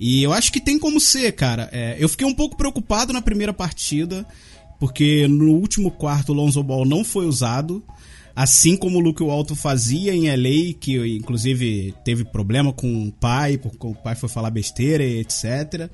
[0.00, 1.68] E eu acho que tem como ser, cara.
[1.70, 4.26] É, eu fiquei um pouco preocupado na primeira partida,
[4.82, 7.84] porque no último quarto o Lonzo Ball não foi usado.
[8.34, 13.56] Assim como o Luke Walton fazia em LA, que inclusive teve problema com o pai,
[13.56, 15.88] porque o pai foi falar besteira etc.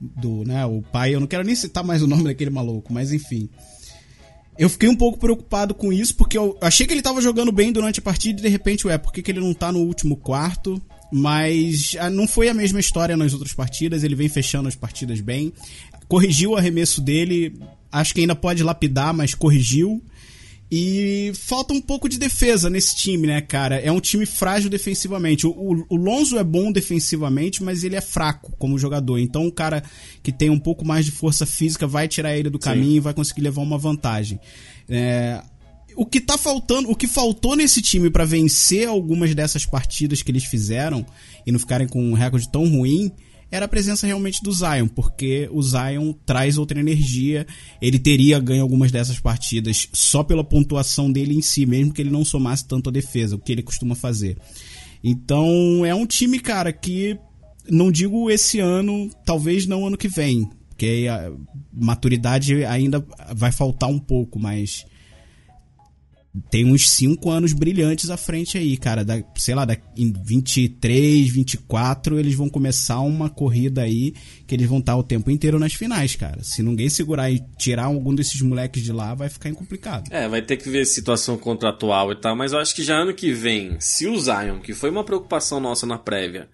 [0.00, 3.12] Do, né, o pai, eu não quero nem citar mais o nome daquele maluco, mas
[3.12, 3.46] enfim.
[4.58, 7.70] Eu fiquei um pouco preocupado com isso, porque eu achei que ele estava jogando bem
[7.70, 10.16] durante a partida e de repente, ué, por que, que ele não está no último
[10.16, 10.80] quarto?
[11.12, 15.20] Mas ah, não foi a mesma história nas outras partidas, ele vem fechando as partidas
[15.20, 15.52] bem.
[16.10, 17.54] Corrigiu o arremesso dele,
[17.92, 20.02] acho que ainda pode lapidar, mas corrigiu.
[20.72, 23.76] E falta um pouco de defesa nesse time, né, cara?
[23.76, 25.46] É um time frágil defensivamente.
[25.46, 29.18] O, o, o, Lonzo é bom defensivamente, mas ele é fraco como jogador.
[29.18, 29.84] Então, um cara
[30.20, 32.96] que tem um pouco mais de força física vai tirar ele do caminho Sim.
[32.96, 34.40] e vai conseguir levar uma vantagem.
[34.88, 35.40] É,
[35.94, 40.32] o que tá faltando, o que faltou nesse time para vencer algumas dessas partidas que
[40.32, 41.06] eles fizeram
[41.46, 43.12] e não ficarem com um recorde tão ruim
[43.50, 47.46] era a presença realmente do Zion, porque o Zion traz outra energia.
[47.80, 52.10] Ele teria ganho algumas dessas partidas só pela pontuação dele em si, mesmo que ele
[52.10, 54.38] não somasse tanto a defesa, o que ele costuma fazer.
[55.02, 57.18] Então é um time, cara, que
[57.68, 61.32] não digo esse ano, talvez não ano que vem, porque a
[61.72, 64.84] maturidade ainda vai faltar um pouco, mas
[66.48, 69.04] tem uns 5 anos brilhantes à frente aí, cara.
[69.04, 74.14] Da, sei lá, da, em 23, 24, eles vão começar uma corrida aí
[74.46, 76.42] que eles vão estar o tempo inteiro nas finais, cara.
[76.42, 80.08] Se ninguém segurar e tirar algum desses moleques de lá, vai ficar complicado.
[80.12, 83.12] É, vai ter que ver situação contratual e tal, mas eu acho que já ano
[83.12, 86.48] que vem, se o Zion, que foi uma preocupação nossa na prévia,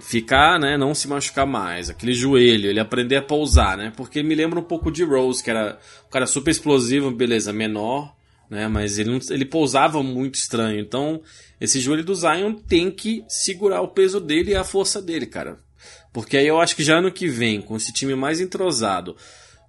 [0.00, 3.92] ficar, né, não se machucar mais, aquele joelho, ele aprender a pousar, né?
[3.96, 8.18] Porque me lembra um pouco de Rose, que era um cara super explosivo, beleza, menor
[8.50, 8.66] né?
[8.66, 10.80] Mas ele, não, ele pousava muito estranho.
[10.80, 11.22] Então,
[11.60, 15.58] esse joelho do Zion tem que segurar o peso dele e a força dele, cara.
[16.12, 19.16] Porque aí eu acho que já ano que vem, com esse time mais entrosado,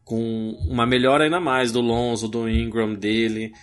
[0.03, 3.53] com uma melhora ainda mais do Lonzo, do Ingram dele,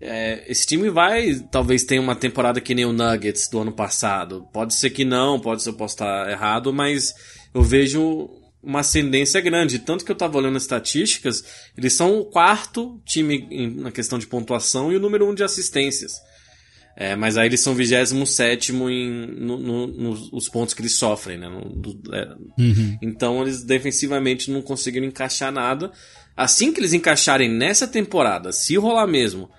[0.00, 4.46] é, esse time vai, talvez tenha uma temporada que nem o Nuggets do ano passado.
[4.52, 7.12] Pode ser que não, pode ser eu posso estar errado, mas
[7.52, 8.30] eu vejo
[8.62, 9.78] uma ascendência grande.
[9.78, 11.44] Tanto que eu estava olhando as estatísticas,
[11.76, 15.42] eles são o quarto time em, na questão de pontuação e o número um de
[15.42, 16.12] assistências.
[16.94, 21.48] É, mas aí eles são 27 em no, no, nos pontos que eles sofrem, né?
[21.48, 22.28] No, do, é.
[22.58, 22.98] uhum.
[23.00, 25.90] Então eles defensivamente não conseguiram encaixar nada.
[26.36, 29.50] Assim que eles encaixarem nessa temporada, se rolar mesmo,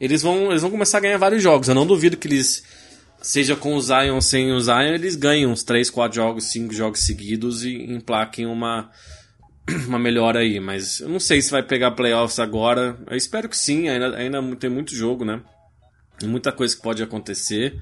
[0.00, 1.68] eles vão, eles vão começar a ganhar vários jogos.
[1.68, 2.62] Eu não duvido que eles
[3.20, 6.72] seja com o Zion ou sem o Zion, eles ganham uns 3, 4 jogos, 5
[6.72, 8.90] jogos seguidos e emplaquem uma,
[9.86, 10.60] uma melhora aí.
[10.60, 12.98] Mas eu não sei se vai pegar playoffs agora.
[13.08, 15.42] Eu espero que sim, ainda, ainda tem muito jogo, né?
[16.18, 17.80] Tem muita coisa que pode acontecer.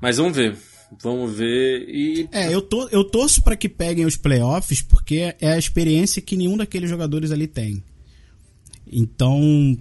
[0.00, 0.56] Mas vamos ver.
[1.02, 2.28] Vamos ver e.
[2.30, 6.36] É, eu, to, eu torço para que peguem os playoffs porque é a experiência que
[6.36, 7.82] nenhum daqueles jogadores ali tem.
[8.86, 9.76] Então,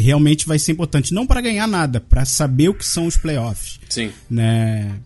[0.00, 1.12] realmente vai ser importante.
[1.12, 3.80] Não para ganhar nada, para saber o que são os playoffs.
[3.88, 4.10] Sim.
[4.30, 4.98] Né?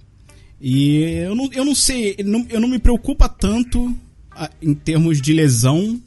[0.61, 3.94] E eu não, eu não sei, eu não, me preocupa tanto
[4.61, 6.00] em termos de lesão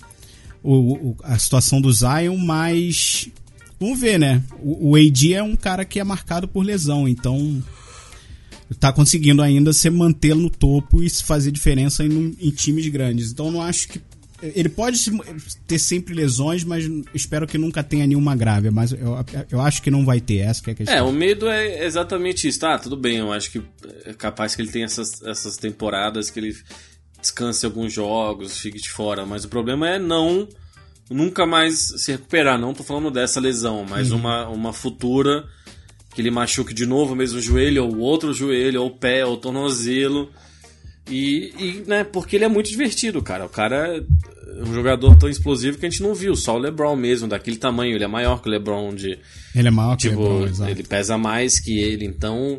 [0.64, 3.30] o, o, a situação do Zion, mas
[3.80, 4.42] vamos ver, né?
[4.62, 7.62] O, o AD é um cara que é marcado por lesão, então
[8.80, 13.32] tá conseguindo ainda se manter no topo e fazer diferença em, em times grandes.
[13.32, 14.00] Então não acho que
[14.42, 15.00] ele pode
[15.66, 18.70] ter sempre lesões, mas espero que nunca tenha nenhuma grave.
[18.70, 19.18] Mas eu,
[19.50, 20.96] eu acho que não vai ter, essa que é a questão.
[20.96, 22.60] É, o medo é exatamente isso.
[22.60, 23.62] Tá, tudo bem, eu acho que
[24.06, 26.56] é capaz que ele tenha essas, essas temporadas que ele
[27.22, 29.26] descanse alguns jogos, fique de fora.
[29.26, 30.48] Mas o problema é não
[31.10, 32.60] nunca mais se recuperar.
[32.60, 34.18] Não tô falando dessa lesão, mas uhum.
[34.18, 35.46] uma, uma futura
[36.14, 40.30] que ele machuque de novo o mesmo joelho, ou outro joelho, ou pé, ou tornozelo.
[41.10, 43.46] E, e, né, porque ele é muito divertido, cara.
[43.46, 46.36] O cara é um jogador tão explosivo que a gente não viu.
[46.36, 47.96] Só o LeBron mesmo, daquele tamanho.
[47.96, 48.94] Ele é maior que o LeBron.
[48.96, 49.20] De,
[49.54, 50.72] ele é maior tipo, que o LeBron, exato.
[50.72, 52.06] Ele pesa mais que ele.
[52.06, 52.58] Então,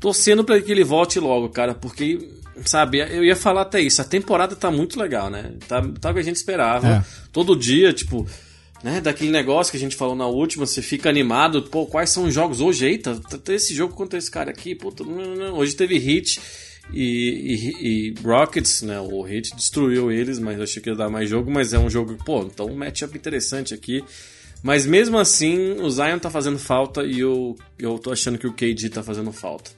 [0.00, 1.74] torcendo para que ele volte logo, cara.
[1.74, 2.30] Porque,
[2.64, 4.02] sabe, eu ia falar até isso.
[4.02, 5.52] A temporada tá muito legal, né?
[5.68, 6.88] Tá, tá o que a gente esperava.
[6.88, 7.04] É.
[7.32, 8.26] Todo dia, tipo
[8.82, 12.24] né, daquele negócio que a gente falou na última, você fica animado, pô, quais são
[12.24, 12.84] os jogos hoje?
[12.84, 16.40] Eita, tem esse jogo contra esse cara aqui, puta, hoje teve hit
[16.90, 18.98] e, e, e, Rockets, né?
[19.00, 21.50] O Hit destruiu eles, mas eu achei que ia dar mais jogo.
[21.50, 24.04] Mas é um jogo, pô, então um matchup interessante aqui.
[24.62, 28.52] Mas mesmo assim, o Zion tá fazendo falta e eu, eu tô achando que o
[28.52, 29.70] KD tá fazendo falta.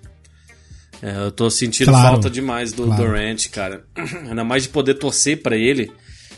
[1.03, 3.03] É, eu tô sentindo claro, falta demais do claro.
[3.03, 3.85] Durant, cara.
[4.29, 5.91] Ainda mais de poder torcer para ele,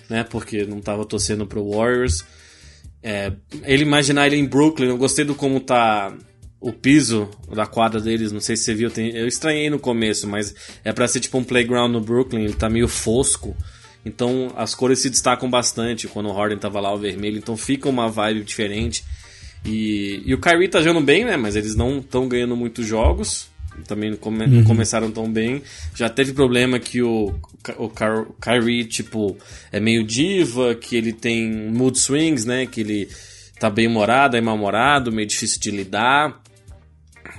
[0.08, 0.24] né?
[0.24, 2.24] Porque não tava torcendo pro Warriors.
[3.02, 6.12] É, ele imaginar ele em Brooklyn, eu gostei do como tá
[6.60, 10.26] o piso da quadra deles, não sei se você viu, tem, eu estranhei no começo,
[10.26, 13.56] mas é para ser tipo um playground no Brooklyn, ele tá meio fosco.
[14.04, 17.88] Então as cores se destacam bastante quando o Harden tava lá o vermelho, então fica
[17.88, 19.04] uma vibe diferente.
[19.64, 21.36] E, e o Kyrie tá jogando bem, né?
[21.36, 23.48] Mas eles não estão ganhando muitos jogos.
[23.86, 24.64] Também não, come, uhum.
[24.64, 25.60] começaram tão bem.
[25.94, 27.34] Já teve problema que o,
[27.76, 29.36] o, o Kyrie, tipo,
[29.72, 32.64] é meio diva, que ele tem mood swings, né?
[32.64, 33.08] Que ele
[33.58, 36.40] tá bem humorado, é mal-humorado, meio difícil de lidar.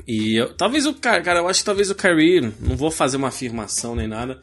[0.08, 3.28] E eu, talvez o cara, eu acho que talvez o Kyrie, não vou fazer uma
[3.28, 4.40] afirmação nem nada.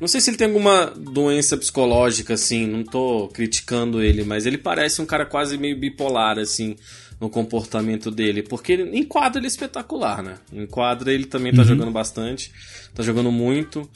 [0.00, 4.58] Não sei se ele tem alguma doença psicológica, assim, não tô criticando ele, mas ele
[4.58, 6.76] parece um cara quase meio bipolar, assim,
[7.20, 8.42] no comportamento dele.
[8.42, 10.38] Porque em quadra ele é espetacular, né?
[10.52, 11.68] Em quadra ele também tá uhum.
[11.68, 12.50] jogando bastante,
[12.94, 13.88] tá jogando muito.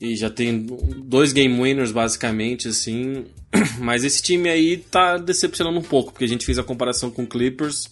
[0.00, 0.66] E já tem
[1.04, 3.26] dois game winners, basicamente, assim.
[3.78, 7.24] Mas esse time aí tá decepcionando um pouco, porque a gente fez a comparação com
[7.24, 7.90] o Clippers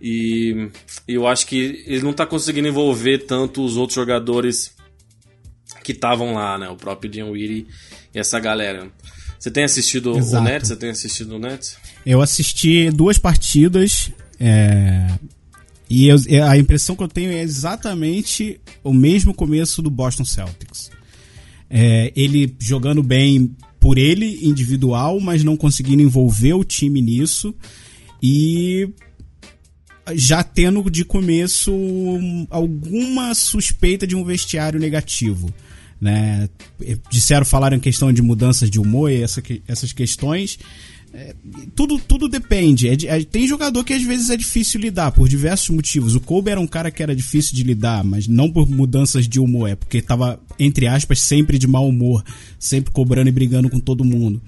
[0.00, 0.70] e
[1.06, 4.74] eu acho que ele não está conseguindo envolver tanto os outros jogadores
[5.82, 6.68] que estavam lá, né?
[6.68, 7.66] O próprio Dinwiddie
[8.14, 8.90] e essa galera.
[9.38, 10.42] Você tem assistido Exato.
[10.42, 10.68] o Nets?
[10.68, 11.76] Você tem assistido o Nets?
[12.04, 14.10] Eu assisti duas partidas.
[14.40, 15.06] É...
[15.88, 20.24] E eu, é, a impressão que eu tenho é exatamente o mesmo começo do Boston
[20.24, 20.90] Celtics.
[21.68, 27.54] É, ele jogando bem por ele, individual, mas não conseguindo envolver o time nisso.
[28.22, 28.88] E
[30.12, 31.72] já tendo de começo
[32.50, 35.52] alguma suspeita de um vestiário negativo.
[36.00, 36.48] Né?
[37.10, 40.58] Disseram, falaram em questão de mudanças de humor e essa, essas questões.
[41.16, 41.32] É,
[41.76, 42.88] tudo, tudo depende.
[42.88, 46.16] É, é, tem jogador que às vezes é difícil lidar por diversos motivos.
[46.16, 49.38] O Kobe era um cara que era difícil de lidar, mas não por mudanças de
[49.38, 52.24] humor, é porque estava, entre aspas, sempre de mau humor,
[52.58, 54.42] sempre cobrando e brigando com todo mundo.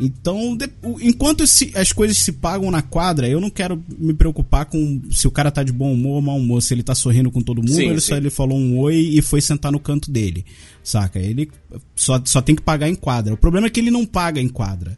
[0.00, 0.68] Então, de,
[1.02, 5.28] enquanto se, as coisas se pagam na quadra, eu não quero me preocupar com se
[5.28, 7.58] o cara tá de bom humor ou mau humor, se ele tá sorrindo com todo
[7.58, 8.08] mundo, sim, ele sim.
[8.08, 10.44] só ele falou um oi e foi sentar no canto dele.
[10.82, 11.18] Saca?
[11.18, 11.50] Ele
[11.94, 13.34] só, só tem que pagar em quadra.
[13.34, 14.96] O problema é que ele não paga em quadra.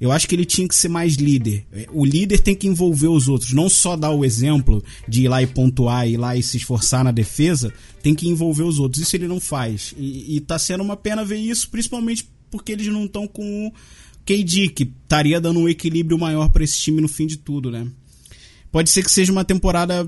[0.00, 1.66] Eu acho que ele tinha que ser mais líder.
[1.92, 5.42] O líder tem que envolver os outros, não só dar o exemplo de ir lá
[5.42, 9.02] e pontuar, ir lá e se esforçar na defesa, tem que envolver os outros.
[9.02, 9.94] Isso ele não faz.
[9.98, 13.72] E, e tá sendo uma pena ver isso, principalmente porque eles não estão com
[14.24, 17.86] KD, que estaria dando um equilíbrio maior para esse time no fim de tudo, né?
[18.72, 20.06] Pode ser que seja uma temporada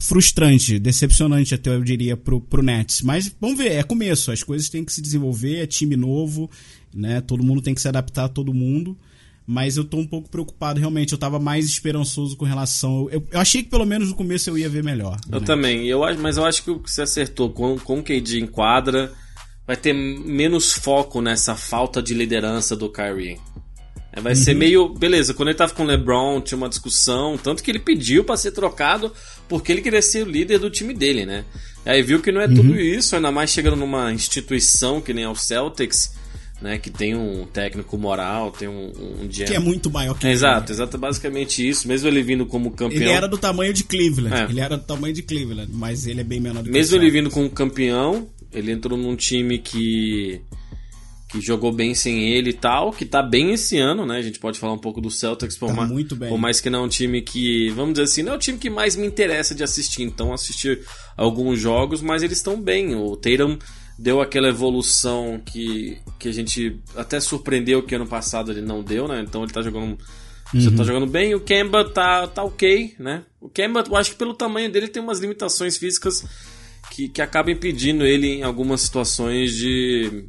[0.00, 4.70] frustrante, decepcionante até eu diria pro, pro Nets, mas vamos ver, é começo, as coisas
[4.70, 6.50] têm que se desenvolver, é time novo,
[6.94, 7.20] né?
[7.20, 8.96] Todo mundo tem que se adaptar a todo mundo.
[9.48, 11.12] Mas eu tô um pouco preocupado, realmente.
[11.12, 13.08] Eu tava mais esperançoso com relação.
[13.12, 15.20] Eu, eu achei que pelo menos no começo eu ia ver melhor.
[15.30, 15.46] Eu né?
[15.46, 19.12] também, eu, mas eu acho que você acertou com, com o KD em quadra
[19.66, 23.38] vai ter menos foco nessa falta de liderança do Kyrie.
[24.12, 24.38] É, vai uhum.
[24.38, 24.88] ser meio.
[24.88, 28.36] Beleza, quando ele tava com o LeBron, tinha uma discussão, tanto que ele pediu para
[28.36, 29.12] ser trocado
[29.48, 31.44] porque ele queria ser o líder do time dele, né?
[31.84, 32.54] Aí viu que não é uhum.
[32.54, 36.14] tudo isso, ainda mais chegando numa instituição que nem é o Celtics,
[36.60, 36.78] né?
[36.78, 38.90] Que tem um técnico moral, tem um,
[39.22, 40.78] um Que é muito maior que Exato, ele.
[40.78, 41.86] exato, basicamente isso.
[41.86, 43.02] Mesmo ele vindo como campeão.
[43.02, 44.34] Ele era do tamanho de Cleveland.
[44.34, 44.44] É.
[44.44, 47.10] Ele era do tamanho de Cleveland, mas ele é bem menor do que Mesmo ele
[47.10, 50.40] vindo como campeão, ele entrou num time que
[51.28, 54.16] que jogou bem sem ele e tal, que tá bem esse ano, né?
[54.16, 56.28] A gente pode falar um pouco do Celtics, por, tá uma, muito bem.
[56.28, 58.56] por mais que não é um time que, vamos dizer assim, não é o time
[58.58, 60.80] que mais me interessa de assistir, então assistir
[61.16, 62.94] alguns jogos, mas eles estão bem.
[62.94, 63.58] O Tatum
[63.98, 69.08] deu aquela evolução que, que a gente até surpreendeu que ano passado ele não deu,
[69.08, 69.20] né?
[69.26, 69.98] Então ele tá jogando
[70.54, 70.84] você tá uhum.
[70.84, 73.24] jogando bem, o Kemba tá, tá ok, né?
[73.40, 76.24] O Kemba, eu acho que pelo tamanho dele tem umas limitações físicas
[76.90, 80.24] que, que acaba impedindo ele em algumas situações de,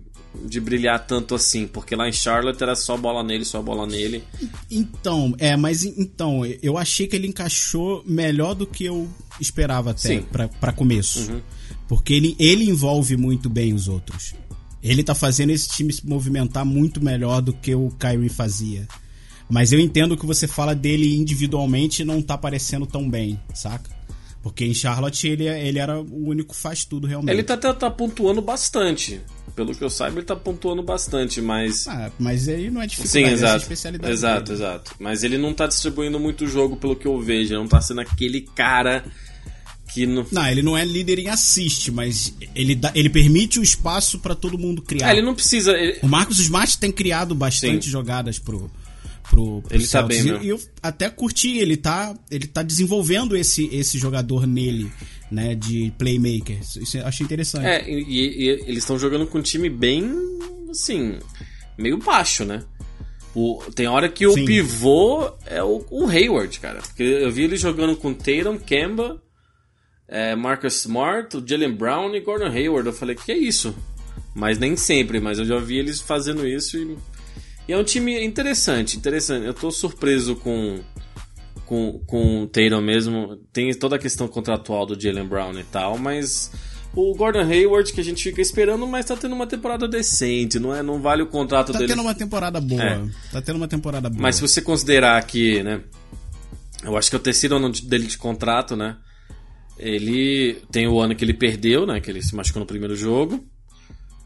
[0.46, 4.24] de brilhar tanto assim, porque lá em Charlotte era só bola nele, só bola nele.
[4.70, 9.08] Então, é, mas então, eu achei que ele encaixou melhor do que eu
[9.39, 10.22] esperava até
[10.60, 11.32] para começo.
[11.32, 11.41] Uhum.
[11.88, 14.34] Porque ele, ele envolve muito bem os outros.
[14.84, 18.88] Ele tá fazendo esse time se movimentar muito melhor do que o Kyrie fazia.
[19.50, 23.97] Mas eu entendo que você fala dele individualmente não tá parecendo tão bem, saca?
[24.48, 27.34] Porque em Charlotte ele, ele era o único que faz tudo realmente.
[27.34, 29.20] Ele tá, tá, tá pontuando bastante.
[29.54, 31.86] Pelo que eu saiba, ele tá pontuando bastante, mas.
[31.88, 33.54] Ah, mas aí não é dificuldade, Sim, exato.
[33.56, 34.14] É especialidade.
[34.14, 34.54] Exato, dele.
[34.54, 34.96] exato.
[35.00, 37.54] Mas ele não tá distribuindo muito jogo, pelo que eu vejo.
[37.54, 39.04] Ele não tá sendo aquele cara
[39.94, 40.26] que não.
[40.32, 44.34] Não, ele não é líder em assist, mas ele, dá, ele permite o espaço para
[44.34, 45.10] todo mundo criar.
[45.10, 45.74] É, ele não precisa.
[45.74, 46.00] Ele...
[46.02, 47.92] O Marcos Smart tem criado bastante Sim.
[47.92, 48.72] jogadas pro
[49.30, 50.26] pro, pro ele Celtics.
[50.26, 50.46] tá bem.
[50.46, 54.92] E eu até curti, ele tá, ele tá desenvolvendo esse, esse jogador nele,
[55.32, 56.60] né, de playmaker.
[56.60, 57.66] Isso eu achei interessante.
[57.66, 60.12] É, e, e eles estão jogando com um time bem,
[60.70, 61.20] assim,
[61.78, 62.63] meio baixo, né?
[63.36, 64.46] O, tem hora que o Sim.
[64.46, 66.82] pivô é o, o, Hayward, cara.
[66.82, 69.22] Porque eu vi ele jogando com Tatum, Kemba,
[70.08, 72.88] é, Marcus Smart, o Jalen Brown e Gordon Hayward.
[72.88, 73.76] Eu falei, que é isso?
[74.34, 76.98] Mas nem sempre, mas eu já vi eles fazendo isso e
[77.67, 79.45] e é um time interessante, interessante.
[79.45, 80.80] Eu tô surpreso com
[81.65, 83.38] com, com o Tatum mesmo.
[83.51, 86.49] Tem toda a questão contratual do Jalen Brown e tal, mas
[86.95, 90.73] o Gordon Hayward que a gente fica esperando, mas tá tendo uma temporada decente, não
[90.73, 90.82] é?
[90.82, 91.89] Não vale o contrato tá dele.
[91.89, 92.82] Tá tendo uma temporada boa.
[92.82, 93.01] É.
[93.32, 94.21] Tá tendo uma temporada boa.
[94.21, 95.82] Mas se você considerar que, né?
[96.84, 98.97] Eu acho que é o terceiro ano dele de contrato, né?
[99.77, 101.99] Ele tem o ano que ele perdeu, né?
[101.99, 103.43] Que ele se machucou no primeiro jogo.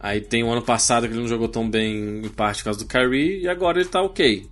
[0.03, 2.79] Aí tem o ano passado que ele não jogou tão bem, em parte por causa
[2.79, 4.47] do Kyrie, e agora ele tá ok.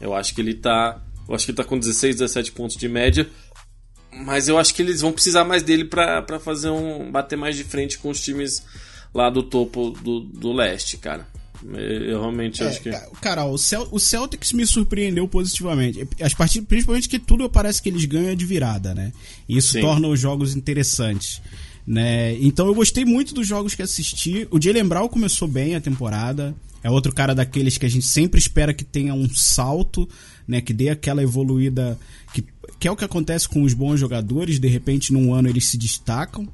[0.00, 1.02] Eu acho que ele tá.
[1.28, 3.28] Eu acho que ele tá com 16, 17 pontos de média.
[4.12, 7.10] Mas eu acho que eles vão precisar mais dele para fazer um.
[7.10, 8.64] bater mais de frente com os times
[9.12, 11.26] lá do topo do, do leste, cara.
[11.64, 12.90] Eu realmente é, acho que.
[13.20, 16.06] Cara, o, Cel o Celtics me surpreendeu positivamente.
[16.20, 19.12] As partidas, principalmente que tudo parece que eles ganham de virada, né?
[19.48, 19.80] E isso Sim.
[19.80, 21.42] torna os jogos interessantes.
[21.86, 22.36] Né?
[22.40, 24.48] Então eu gostei muito dos jogos que assisti.
[24.50, 26.54] O Jalen Brown começou bem a temporada.
[26.82, 30.08] É outro cara daqueles que a gente sempre espera que tenha um salto,
[30.46, 30.60] né?
[30.60, 31.98] Que dê aquela evoluída.
[32.32, 32.44] Que,
[32.78, 34.58] que é o que acontece com os bons jogadores.
[34.58, 36.48] De repente, num ano eles se destacam.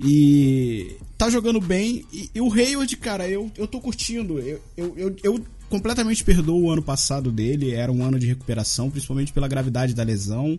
[0.00, 2.04] E tá jogando bem.
[2.12, 4.38] E, e o Hayward, cara, eu, eu tô curtindo.
[4.38, 7.72] Eu, eu, eu, eu completamente perdoo o ano passado dele.
[7.72, 10.58] Era um ano de recuperação, principalmente pela gravidade da lesão.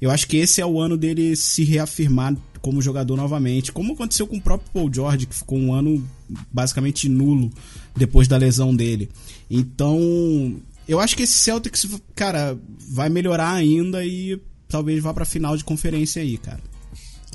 [0.00, 2.36] Eu acho que esse é o ano dele se reafirmar
[2.66, 6.04] como jogador novamente, como aconteceu com o próprio Paul George, que ficou um ano
[6.52, 7.48] basicamente nulo
[7.94, 9.08] depois da lesão dele.
[9.48, 11.86] Então, eu acho que esse Celtics,
[12.16, 12.58] cara,
[12.88, 16.58] vai melhorar ainda e talvez vá pra final de conferência aí, cara.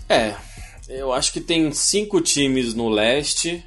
[0.10, 0.36] É,
[0.90, 3.64] eu acho que tem cinco times no leste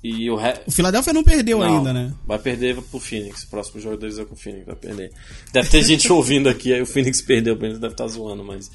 [0.00, 0.60] e o, re...
[0.64, 2.14] o Philadelphia não perdeu não, ainda, né?
[2.24, 3.42] Vai perder pro Phoenix.
[3.42, 5.10] O próximo jogo deles é com o Phoenix, vai perder.
[5.52, 8.70] Deve ter gente ouvindo aqui, aí o Phoenix perdeu, eles deve estar tá zoando, mas.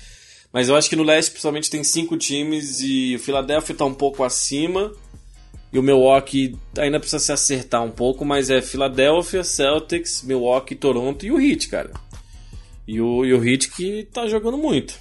[0.53, 3.93] Mas eu acho que no leste, principalmente, tem cinco times e o Philadelphia tá um
[3.93, 4.91] pouco acima.
[5.71, 11.25] E o Milwaukee ainda precisa se acertar um pouco, mas é Philadelphia, Celtics, Milwaukee, Toronto
[11.25, 11.91] e o Heat, cara.
[12.85, 14.93] E o, e o Heat que tá jogando muito.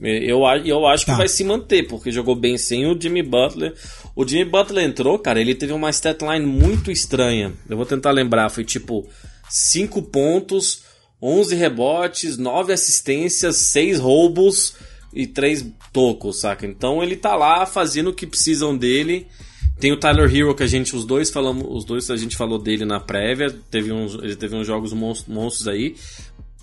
[0.00, 1.18] Eu, eu acho que tá.
[1.18, 3.74] vai se manter, porque jogou bem sem o Jimmy Butler.
[4.16, 7.52] O Jimmy Butler entrou, cara, ele teve uma statline muito estranha.
[7.68, 9.06] Eu vou tentar lembrar, foi tipo
[9.50, 10.84] 5 pontos,
[11.20, 14.74] 11 rebotes, 9 assistências, 6 roubos
[15.14, 16.66] e 3 tocos, saca?
[16.66, 19.26] Então ele tá lá fazendo o que precisam dele.
[19.78, 22.58] Tem o Tyler Hero que a gente, os dois falamos, os dois a gente falou
[22.58, 25.96] dele na prévia, teve uns, ele teve uns jogos monstros aí,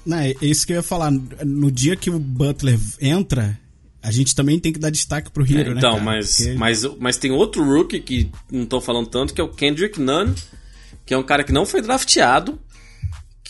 [0.05, 1.11] não, é isso que eu ia falar.
[1.11, 3.59] No dia que o Butler entra,
[4.01, 5.77] a gente também tem que dar destaque pro Hero, é, então, né?
[5.77, 6.53] Então, mas, Porque...
[6.53, 10.33] mas, mas tem outro rookie que não tô falando tanto, que é o Kendrick Nunn,
[11.05, 12.59] que é um cara que não foi drafteado,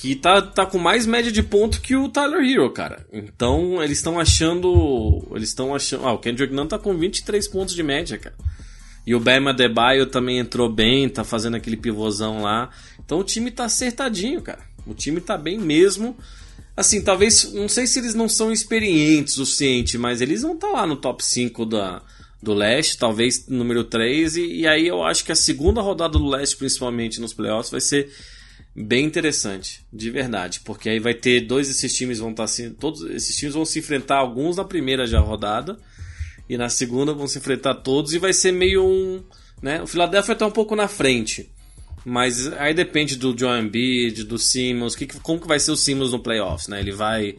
[0.02, 3.06] que tá, tá com mais média de ponto que o Tyler Hero, cara.
[3.14, 5.28] Então, eles estão achando.
[5.36, 6.08] Eles estão achando.
[6.08, 8.36] Ah, o Kendrick Nunn tá com 23 pontos de média, cara.
[9.06, 12.72] E o Bema Debaio também entrou bem, tá fazendo aquele pivôzão lá.
[13.06, 14.62] Então o time tá acertadinho, cara.
[14.88, 16.18] O time tá bem mesmo.
[16.76, 17.54] Assim, talvez.
[17.54, 20.96] Não sei se eles não são experientes o suficiente, mas eles vão tá lá no
[20.96, 22.02] top 5 da,
[22.42, 24.36] do leste, talvez número 3.
[24.36, 27.82] E, e, aí eu acho que a segunda rodada do leste, principalmente nos playoffs, vai
[27.82, 28.12] ser
[28.76, 30.62] bem interessante, de verdade.
[30.62, 32.72] Porque aí vai ter dois desses times vão estar tá assim.
[32.74, 35.78] Todos esses times vão se enfrentar, alguns na primeira já rodada.
[36.50, 39.24] E na segunda vão se enfrentar todos e vai ser meio um.
[39.62, 39.82] Né?
[39.82, 41.50] O Philadelphia está um pouco na frente.
[42.04, 46.12] Mas aí depende do John Embiid, do Simmons, que, como que vai ser o Simmons
[46.12, 46.80] no playoffs, né?
[46.80, 47.36] Ele vai...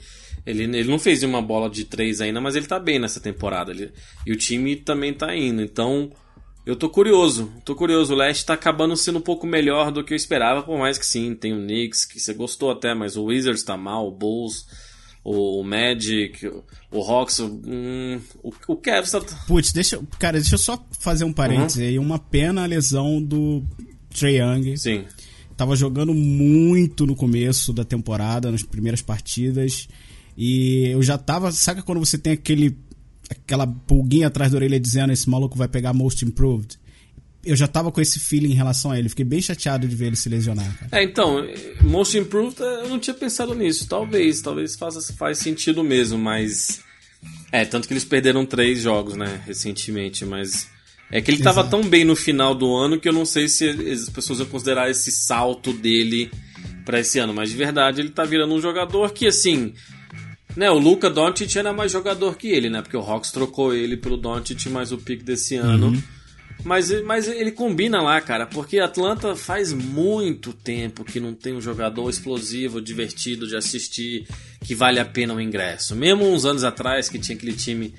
[0.47, 3.71] Ele, ele não fez uma bola de três ainda, mas ele tá bem nessa temporada.
[3.71, 3.93] Ele,
[4.27, 5.63] e o time também tá indo.
[5.63, 6.11] Então,
[6.65, 7.53] eu tô curioso.
[7.65, 8.13] Tô curioso.
[8.13, 11.07] O Leste tá acabando sendo um pouco melhor do que eu esperava, por mais que
[11.07, 14.67] sim, tem o Knicks, que você gostou até, mas o Wizards tá mal, o Bulls,
[15.25, 16.47] o Magic,
[16.91, 19.21] o Hawks, hum, o, o Cavs tá...
[19.47, 21.89] Putz, deixa, cara, deixa eu só fazer um parênteses uhum.
[21.89, 21.99] aí.
[21.99, 23.63] Uma pena a lesão do
[24.11, 24.77] Trey Young.
[24.77, 25.05] Sim.
[25.57, 29.89] Tava jogando muito no começo da temporada, nas primeiras partidas.
[30.37, 31.53] E eu já tava.
[31.53, 32.77] Sabe quando você tem aquele.
[33.33, 36.79] Aquela pulguinha atrás da orelha dizendo esse maluco vai pegar Most Improved?
[37.45, 39.09] Eu já tava com esse feeling em relação a ele.
[39.09, 40.79] Fiquei bem chateado de ver ele se lesionar.
[40.79, 41.03] Cara.
[41.03, 41.45] É, então,
[41.81, 43.89] Most Improved, eu não tinha pensado nisso.
[43.89, 46.81] Talvez, talvez faça, faz sentido mesmo, mas.
[47.51, 50.69] É, tanto que eles perderam três jogos, né, recentemente, mas
[51.13, 53.69] é que ele estava tão bem no final do ano que eu não sei se
[53.69, 56.31] as pessoas vão considerar esse salto dele
[56.87, 57.35] para esse ano.
[57.35, 59.75] Mas de verdade, ele tá virando um jogador que, assim.
[60.57, 62.83] Né, o Luca Doncic era mais jogador que ele, né?
[62.83, 65.89] Porque o Hawks trocou ele pelo Doncic mais o pick desse ano.
[65.89, 66.03] Uhum.
[66.65, 71.61] Mas, mas ele combina lá, cara, porque Atlanta faz muito tempo que não tem um
[71.61, 74.27] jogador explosivo, divertido de assistir,
[74.65, 75.97] que vale a pena o ingresso.
[75.97, 77.93] Mesmo uns anos atrás, que tinha aquele time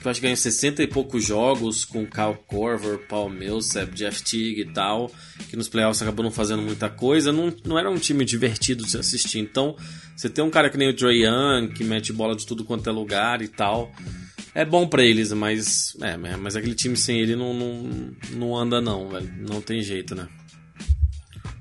[0.00, 4.22] que eu acho que ganhou 60 e poucos jogos com Kyle Corver, Paul Millsap, Jeff
[4.22, 5.12] Teague e tal,
[5.48, 8.90] que nos playoffs acabou não fazendo muita coisa, não, não era um time divertido de
[8.90, 9.38] se assistir.
[9.40, 9.76] Então,
[10.16, 12.88] você tem um cara que nem o Trae Young, que mete bola de tudo quanto
[12.88, 13.92] é lugar e tal,
[14.54, 18.80] é bom para eles, mas é, mas aquele time sem ele não, não, não anda
[18.80, 19.30] não, velho.
[19.38, 20.28] Não tem jeito, né?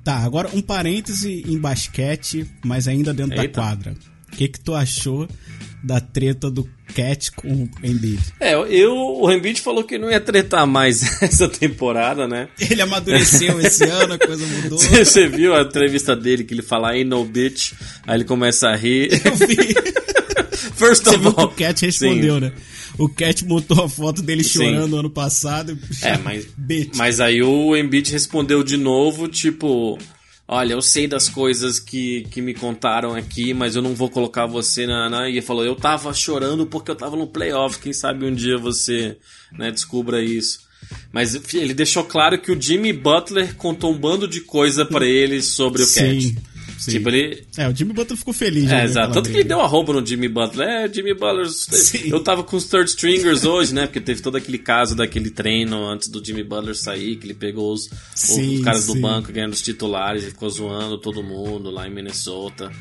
[0.04, 3.48] Tá, agora um parêntese em basquete, mas ainda dentro Eita.
[3.48, 3.96] da quadra.
[4.40, 5.28] O que que tu achou
[5.84, 6.66] da treta do
[6.96, 8.22] Cat com o Embiid.
[8.40, 12.48] É, eu, o Embiid falou que não ia tretar mais essa temporada, né?
[12.58, 14.78] Ele amadureceu esse ano, a coisa mudou.
[14.78, 17.74] Você viu a entrevista dele que ele fala ain't no bitch,
[18.08, 19.10] aí ele começa a rir.
[19.26, 19.58] Eu vi.
[20.76, 21.48] First Você of all.
[21.48, 22.40] o Cat respondeu, Sim.
[22.40, 22.54] né?
[22.98, 25.00] O Cat montou a foto dele chorando Sim.
[25.00, 25.78] ano passado.
[26.02, 26.48] É, mas,
[26.96, 29.98] mas aí o Embiid respondeu de novo, tipo,
[30.52, 34.47] olha, eu sei das coisas que, que me contaram aqui, mas eu não vou colocar
[34.47, 35.30] você na, na...
[35.30, 38.58] E ele falou, eu tava chorando porque eu tava no playoff, quem sabe um dia
[38.58, 39.16] você
[39.52, 40.68] né, descubra isso.
[41.12, 45.39] Mas ele deixou claro que o Jimmy Butler contou um bando de coisa para ele
[45.43, 46.32] sobre o Sim.
[46.32, 46.49] Cat.
[46.80, 46.92] Sim.
[46.92, 47.44] Tipo, ele...
[47.58, 48.72] É, o Jimmy Butler ficou feliz.
[48.72, 49.14] É, exato.
[49.14, 50.68] Tanto que ele deu a roupa no Jimmy Butler.
[50.68, 51.48] É, Jimmy Butler.
[51.50, 52.10] Sim.
[52.10, 53.86] Eu tava com os third stringers hoje, né?
[53.86, 57.74] Porque teve todo aquele caso daquele treino antes do Jimmy Butler sair, que ele pegou
[57.74, 58.94] os, sim, os caras sim.
[58.94, 62.72] do banco ganhando os titulares e ficou zoando todo mundo lá em Minnesota.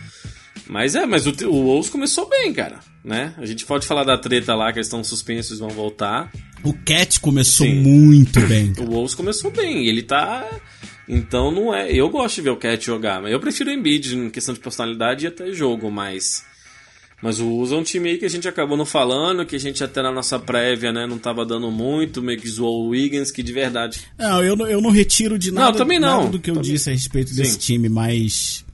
[0.68, 2.80] Mas é, mas o, o Wolves começou bem, cara.
[3.02, 3.32] Né?
[3.38, 6.30] A gente pode falar da treta lá, que eles estão suspensos e vão voltar.
[6.62, 7.76] O Cat começou Sim.
[7.76, 8.72] muito bem.
[8.78, 9.86] O Wolves começou bem.
[9.86, 10.46] Ele tá.
[11.08, 11.90] Então não é.
[11.90, 14.60] Eu gosto de ver o Cat jogar, mas eu prefiro o Embiid em questão de
[14.60, 16.44] personalidade e até jogo, mas.
[17.20, 19.58] Mas o Wolves é um time aí que a gente acabou não falando, que a
[19.58, 23.32] gente até na nossa prévia, né, não tava dando muito, meio que zoou o Wiggins,
[23.32, 24.02] que de verdade.
[24.16, 26.18] Não, eu não, eu não retiro de nada, não, também não.
[26.18, 26.70] nada do que eu também.
[26.70, 27.58] disse a respeito desse Sim.
[27.58, 28.64] time, mas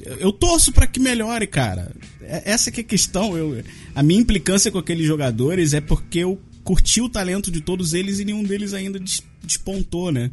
[0.00, 1.92] eu torço para que melhore, cara.
[2.22, 3.36] É, essa que é a questão.
[3.36, 3.62] Eu,
[3.94, 8.18] a minha implicância com aqueles jogadores é porque eu curti o talento de todos eles
[8.18, 8.98] e nenhum deles ainda
[9.42, 10.30] despontou, né?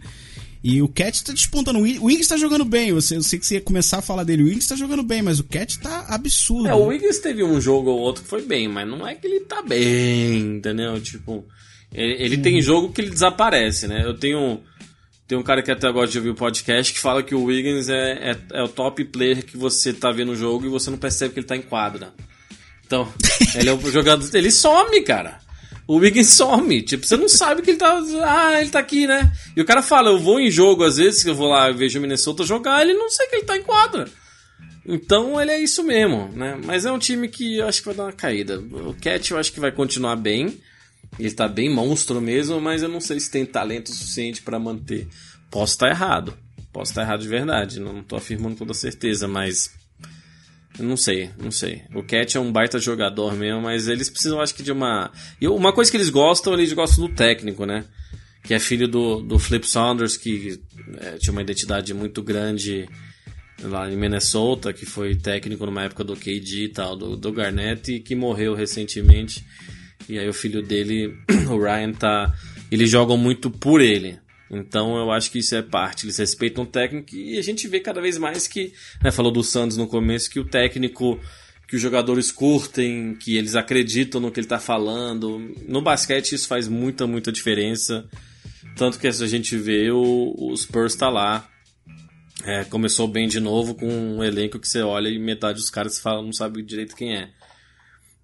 [0.64, 1.80] E o Cat tá despontando.
[1.80, 2.90] O Wings tá jogando bem.
[2.90, 4.44] Eu sei, eu sei que você ia começar a falar dele.
[4.44, 6.68] O Wings tá jogando bem, mas o Cat tá absurdo.
[6.68, 9.26] É, o Wings teve um jogo ou outro que foi bem, mas não é que
[9.26, 11.02] ele tá bem, entendeu?
[11.02, 11.44] Tipo,
[11.92, 14.06] ele, ele tem jogo que ele desaparece, né?
[14.06, 14.62] Eu tenho
[15.32, 17.88] tem um cara que até gosta de ouvir o podcast que fala que o Wiggins
[17.88, 20.98] é, é, é, o top player que você tá vendo o jogo e você não
[20.98, 22.14] percebe que ele tá em quadra.
[22.86, 23.08] Então,
[23.56, 24.30] ele é o jogador.
[24.34, 25.40] Ele some, cara.
[25.92, 26.82] O Wiggins some.
[26.82, 28.02] Tipo, você não sabe que ele tá.
[28.24, 29.30] Ah, ele tá aqui, né?
[29.58, 32.00] E o cara fala: Eu vou em jogo, às vezes, que eu vou lá vejo
[32.00, 34.08] o Minnesota jogar, ele não sei que ele tá em quadra.
[34.86, 36.58] Então ele é isso mesmo, né?
[36.64, 38.58] Mas é um time que eu acho que vai dar uma caída.
[38.58, 40.58] O Cat eu acho que vai continuar bem.
[41.20, 45.10] Ele tá bem monstro mesmo, mas eu não sei se tem talento suficiente para manter.
[45.50, 46.38] Posso estar tá errado.
[46.72, 47.80] Posso estar tá errado de verdade.
[47.82, 49.72] Não tô afirmando toda certeza, mas.
[50.80, 51.84] Eu não sei, não sei.
[51.94, 55.12] O Cat é um baita jogador mesmo, mas eles precisam, acho que, de uma.
[55.40, 57.84] E uma coisa que eles gostam, eles gostam do técnico, né?
[58.44, 60.60] Que é filho do, do Flip Saunders, que
[61.00, 62.88] é, tinha uma identidade muito grande
[63.64, 67.94] lá em Minnesota, que foi técnico numa época do KD e tal, do, do Garnett,
[67.94, 69.46] e que morreu recentemente.
[70.10, 71.16] E aí o filho dele,
[71.50, 72.34] o Ryan, tá.
[72.72, 74.18] Eles jogam muito por ele.
[74.52, 76.06] Então eu acho que isso é parte.
[76.06, 78.74] Eles respeitam o técnico e a gente vê cada vez mais que.
[79.02, 81.20] Né, falou do Santos no começo, que o técnico.
[81.68, 85.40] Que os jogadores curtem, que eles acreditam no que ele está falando.
[85.66, 88.10] No basquete isso faz muita, muita diferença.
[88.76, 91.48] Tanto que a gente vê o, o Spurs tá lá.
[92.44, 95.98] É, começou bem de novo com um elenco que você olha e metade dos caras
[95.98, 97.30] fala, não sabe direito quem é.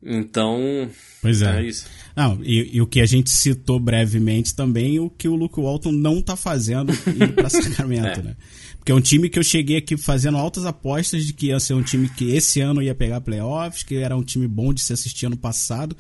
[0.03, 0.89] Então.
[1.21, 1.59] Pois é.
[1.59, 1.87] é isso.
[2.17, 5.91] Não, e, e, o que a gente citou brevemente também, o que o Luke Walton
[5.91, 8.23] não tá fazendo indo Sacramento, é.
[8.23, 8.35] né?
[8.79, 11.75] Porque é um time que eu cheguei aqui fazendo altas apostas de que ia ser
[11.75, 14.91] um time que esse ano ia pegar playoffs, que era um time bom de se
[14.93, 15.95] assistir ano passado.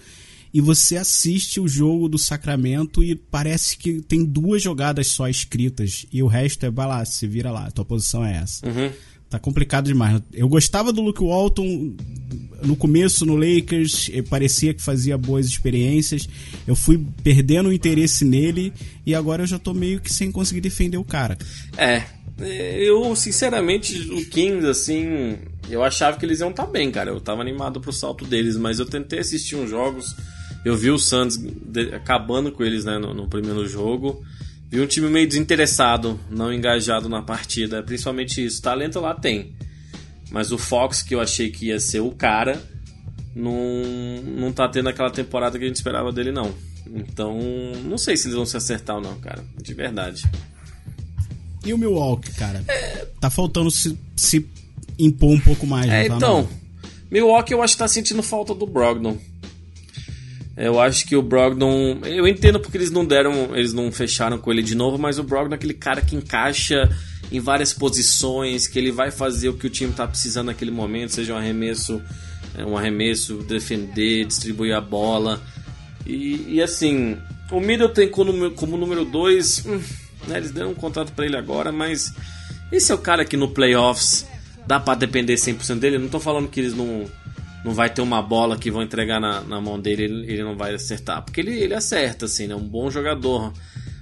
[0.51, 6.07] E você assiste o jogo do Sacramento e parece que tem duas jogadas só escritas.
[6.11, 8.67] E o resto é, vai lá, se vira lá, tua posição é essa.
[8.67, 8.91] Uhum.
[9.29, 10.21] Tá complicado demais.
[10.33, 11.95] Eu gostava do Luke Walton
[12.63, 16.27] no começo no Lakers, parecia que fazia boas experiências.
[16.65, 18.73] Eu fui perdendo o interesse nele
[19.05, 21.37] e agora eu já tô meio que sem conseguir defender o cara.
[21.77, 22.03] É,
[22.39, 25.37] eu sinceramente, o Kings, assim,
[25.69, 27.09] eu achava que eles iam estar tá bem, cara.
[27.09, 30.15] Eu tava animado pro salto deles, mas eu tentei assistir uns jogos.
[30.63, 31.39] Eu vi o Suns
[31.93, 34.23] acabando com eles né, no, no primeiro jogo.
[34.69, 38.61] Vi um time meio desinteressado, não engajado na partida, principalmente isso.
[38.61, 39.55] Talento lá tem.
[40.29, 42.61] Mas o Fox, que eu achei que ia ser o cara,
[43.33, 43.53] não,
[44.23, 46.53] não tá tendo aquela temporada que a gente esperava dele, não.
[46.93, 47.39] Então,
[47.83, 49.43] não sei se eles vão se acertar ou não, cara.
[49.61, 50.23] De verdade.
[51.65, 52.63] E o Milwaukee, cara?
[52.67, 53.05] É...
[53.19, 54.45] Tá faltando se, se
[54.99, 55.89] impor um pouco mais.
[55.89, 56.41] É, tá então.
[56.41, 56.49] Não?
[57.09, 59.17] Milwaukee eu acho que tá sentindo falta do Brogdon.
[60.57, 61.99] Eu acho que o Brogdon.
[62.03, 63.55] Eu entendo porque eles não deram.
[63.55, 66.89] Eles não fecharam com ele de novo, mas o Brogdon é aquele cara que encaixa
[67.31, 71.13] em várias posições, que ele vai fazer o que o time está precisando naquele momento,
[71.13, 72.01] seja um arremesso,
[72.57, 75.41] é, um arremesso, defender, distribuir a bola.
[76.05, 77.17] E, e assim,
[77.51, 79.81] o Middleton como, como número 2, hum,
[80.27, 82.13] né, eles deram um contrato para ele agora, mas
[82.71, 84.25] esse é o cara que no playoffs
[84.65, 85.97] dá para depender 100% dele.
[85.97, 87.05] Eu não tô falando que eles não
[87.63, 90.55] não vai ter uma bola que vão entregar na, na mão dele ele, ele não
[90.55, 91.23] vai acertar.
[91.23, 92.55] Porque ele, ele acerta, assim, né?
[92.55, 93.51] Um bom jogador.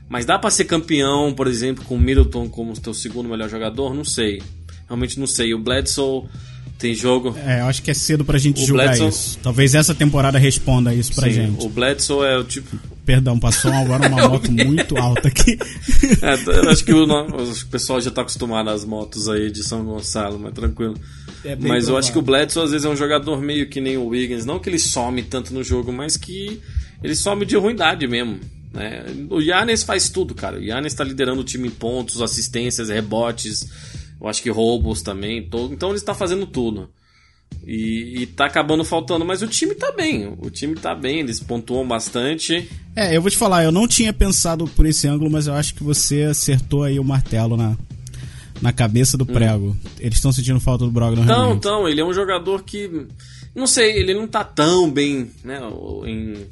[0.08, 3.93] Mas dá para ser campeão, por exemplo, com o Middleton como teu segundo melhor jogador?
[3.93, 4.41] Não sei.
[4.88, 5.53] Realmente não sei.
[5.53, 6.26] O Bledsoe
[6.78, 7.36] tem jogo.
[7.45, 9.09] É, eu acho que é cedo pra gente o julgar Bledsoe...
[9.09, 9.39] isso.
[9.41, 11.65] Talvez essa temporada responda isso pra Sim, gente.
[11.65, 12.78] O Bledsoe é o tipo.
[13.05, 15.57] Perdão, passou agora uma moto muito alta aqui.
[16.21, 19.86] É, eu acho que o, o pessoal já tá acostumado às motos aí de São
[19.86, 20.95] Gonçalo, mas tranquilo.
[21.43, 21.89] É mas provável.
[21.89, 24.45] eu acho que o Bledsoe às vezes é um jogador meio que nem o Wiggins.
[24.45, 26.59] Não que ele some tanto no jogo, mas que
[27.01, 28.39] ele some de ruindade mesmo.
[28.73, 29.05] Né?
[29.30, 30.57] O Yannis faz tudo, cara.
[30.57, 33.65] O Yannis está liderando o time em pontos, assistências, rebotes.
[34.20, 35.43] Eu acho que roubos também.
[35.47, 35.74] Todo...
[35.74, 36.89] Então ele está fazendo tudo.
[37.66, 40.34] E, e tá acabando faltando, mas o time tá bem.
[40.39, 42.70] O time tá bem, eles pontuam bastante.
[42.95, 45.74] É, eu vou te falar, eu não tinha pensado por esse ângulo, mas eu acho
[45.74, 47.76] que você acertou aí o martelo na,
[48.61, 49.76] na cabeça do prego.
[49.99, 51.57] Eles estão sentindo falta do Brogdon Então, realmente.
[51.57, 53.07] então, ele é um jogador que.
[53.55, 55.59] Não sei, ele não tá tão bem, né?
[56.05, 56.45] Em,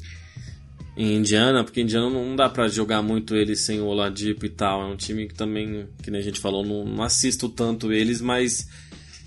[0.95, 4.81] em Indiana, porque Indiana não dá pra jogar muito ele sem o Oladipo e tal.
[4.81, 8.21] É um time que também, que nem a gente falou, não, não assisto tanto eles,
[8.21, 8.67] mas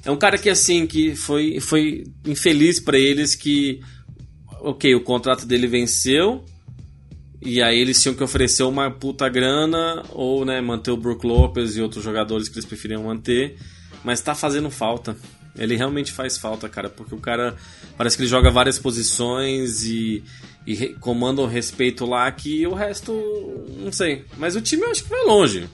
[0.05, 3.81] é um cara que assim, que foi, foi infeliz pra eles que.
[4.61, 6.45] Ok, o contrato dele venceu.
[7.43, 11.77] E aí eles tinham que oferecer uma puta grana ou né, manter o Brook Lopez
[11.77, 13.57] e outros jogadores que eles preferiam manter.
[14.05, 15.17] Mas tá fazendo falta.
[15.59, 17.57] Ele realmente faz falta, cara, porque o cara
[17.97, 20.23] parece que ele joga várias posições e,
[20.67, 23.13] e comanda um respeito lá que o resto,
[23.79, 24.25] não sei.
[24.37, 25.69] Mas o time eu acho que vai longe.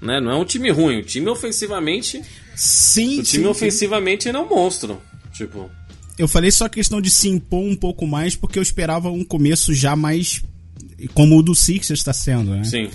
[0.00, 0.20] Né?
[0.20, 1.00] Não é um time ruim.
[1.00, 2.22] O time ofensivamente.
[2.54, 3.46] Sim, O time sim, sim.
[3.46, 5.00] ofensivamente ele é um monstro.
[5.32, 5.70] Tipo.
[6.18, 9.74] Eu falei só questão de se impor um pouco mais, porque eu esperava um começo
[9.74, 10.42] já mais.
[11.12, 12.64] Como o do Sixers está sendo, né?
[12.64, 12.88] Sim.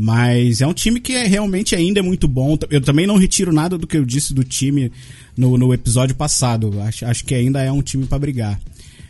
[0.00, 2.56] Mas é um time que é, realmente ainda é muito bom.
[2.70, 4.92] Eu também não retiro nada do que eu disse do time
[5.36, 6.80] no, no episódio passado.
[6.82, 8.60] Acho, acho que ainda é um time pra brigar.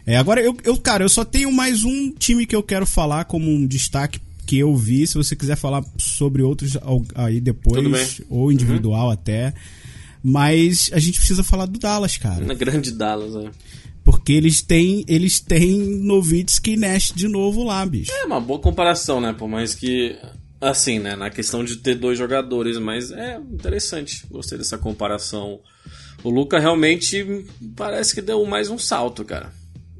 [0.06, 3.26] É, agora, eu, eu, cara, eu só tenho mais um time que eu quero falar
[3.26, 5.06] como um destaque que eu vi.
[5.06, 6.78] Se você quiser falar sobre outros
[7.14, 7.36] aí.
[7.36, 7.42] Uhum.
[7.42, 9.52] depois, ou individual até.
[10.24, 12.46] Mas a gente precisa falar do Dallas, cara.
[12.46, 13.50] Na grande Dallas, é.
[14.02, 18.10] Porque eles têm, eles têm Novitsky e Nash de novo lá, bicho.
[18.10, 19.34] É uma boa comparação, né?
[19.34, 20.16] Por mais que.
[20.60, 21.14] Assim, né?
[21.14, 24.26] Na questão de ter dois jogadores, mas é interessante.
[24.28, 25.60] Gostei dessa comparação.
[26.24, 27.46] O Luca realmente
[27.76, 29.52] parece que deu mais um salto, cara.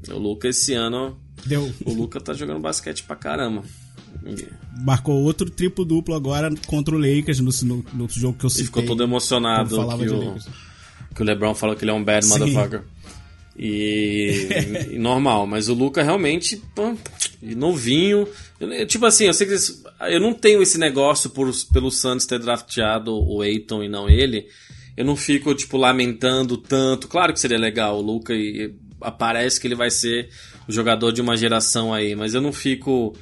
[0.08, 1.16] O Luca esse ano.
[1.46, 1.72] Deu.
[1.84, 3.62] O Luca tá jogando basquete pra caramba.
[4.80, 8.50] Marcou outro triplo duplo agora contra o Lakers no, no, no outro jogo que eu
[8.50, 8.66] citei.
[8.66, 10.36] ficou todo emocionado que o,
[11.14, 12.30] que o LeBron falou que ele é um bad Sim.
[12.30, 12.82] motherfucker.
[13.58, 14.48] E,
[14.92, 16.94] e normal, mas o Luca realmente, pô,
[17.42, 18.26] novinho.
[18.60, 22.24] Eu- tipo assim, eu sei que eles- eu não tenho esse negócio por, pelo Santos
[22.26, 24.46] ter drafteado o Aiton e não ele.
[24.96, 27.08] Eu não fico, tipo, lamentando tanto.
[27.08, 30.28] Claro que seria legal o Luca e aparece que ele vai ser
[30.68, 33.16] o jogador de uma geração aí, mas eu não fico.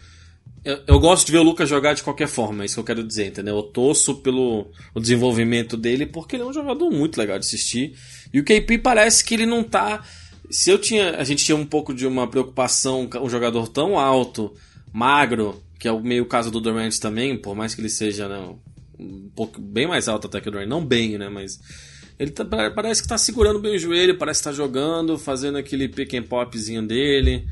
[0.64, 2.84] Eu, eu gosto de ver o Lucas jogar de qualquer forma, é isso que eu
[2.84, 3.56] quero dizer, entendeu?
[3.56, 7.94] Eu torço pelo o desenvolvimento dele porque ele é um jogador muito legal de assistir.
[8.34, 10.02] E o KP parece que ele não tá.
[10.50, 11.16] Se eu tinha.
[11.16, 14.54] A gente tinha um pouco de uma preocupação com um jogador tão alto,
[14.92, 18.54] magro, que é o meio caso do Durant também, por mais que ele seja né,
[18.98, 21.28] um pouco bem mais alto até que o Durant, não bem, né?
[21.28, 21.58] Mas.
[22.18, 25.86] Ele tá- parece que tá segurando bem o joelho, parece que tá jogando, fazendo aquele
[25.86, 27.46] pick and popzinho dele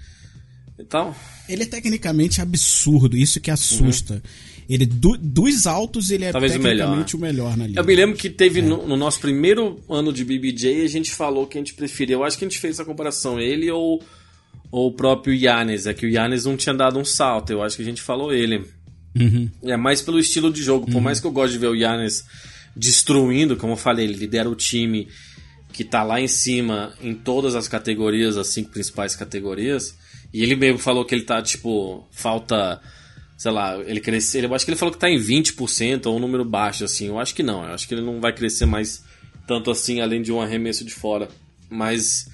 [0.79, 1.15] e tal.
[1.47, 4.23] Ele é tecnicamente absurdo, isso que assusta.
[4.69, 6.33] Ele do- dos altos ele é Uhum.
[6.33, 7.81] Talvez o melhor, tecnicamente o melhor, na liga.
[7.81, 11.47] Eu me lembro que teve no, no nosso primeiro ano de BBJ, a gente falou
[11.47, 12.17] que a gente preferia.
[12.17, 14.03] Eu acho que a gente fez essa comparação, ele ou,
[14.71, 15.87] ou o próprio Yannis.
[15.87, 18.33] É que o Yannis não tinha dado um salto, eu acho que a gente falou
[18.33, 18.65] ele.
[19.21, 19.49] Uhum.
[19.65, 20.91] É mais pelo estilo de jogo.
[20.91, 22.25] Por mais que eu goste de ver o Yannis
[22.75, 25.09] destruindo, como eu falei, ele lidera o time
[25.73, 29.97] que tá lá em cima em todas as categorias, as cinco principais categorias.
[30.33, 32.81] E ele mesmo falou que ele tá, tipo, falta.
[33.45, 34.43] Sei lá, ele crescer.
[34.43, 37.09] Eu acho que ele falou que tá em 20% ou um número baixo, assim.
[37.09, 37.63] Eu acho que não.
[37.63, 39.05] Eu acho que ele não vai crescer mais
[39.47, 41.29] tanto assim, além de um arremesso de fora.
[41.69, 42.27] Mas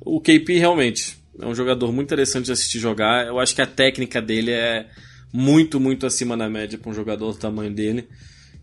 [0.00, 3.26] o KP realmente é um jogador muito interessante de assistir jogar.
[3.26, 4.88] Eu acho que a técnica dele é
[5.32, 8.08] muito, muito acima da média para um jogador do tamanho dele.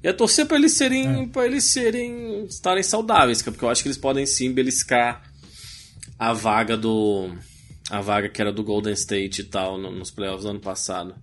[0.02, 3.90] E é torcer para eles serem, para eles serem, estarem saudáveis, porque eu acho que
[3.90, 5.22] eles podem sim beliscar
[6.18, 7.30] a vaga do,
[7.90, 11.14] a vaga que era do Golden State e tal no- nos playoffs do ano passado.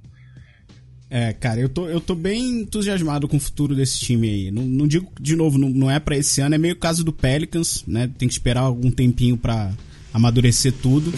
[1.09, 4.51] É, cara, eu tô, eu tô bem entusiasmado com o futuro desse time aí.
[4.51, 7.13] Não, não digo, de novo, não, não é pra esse ano, é meio caso do
[7.13, 8.11] Pelicans, né?
[8.19, 9.73] Tem que esperar algum tempinho pra
[10.13, 11.13] amadurecer tudo.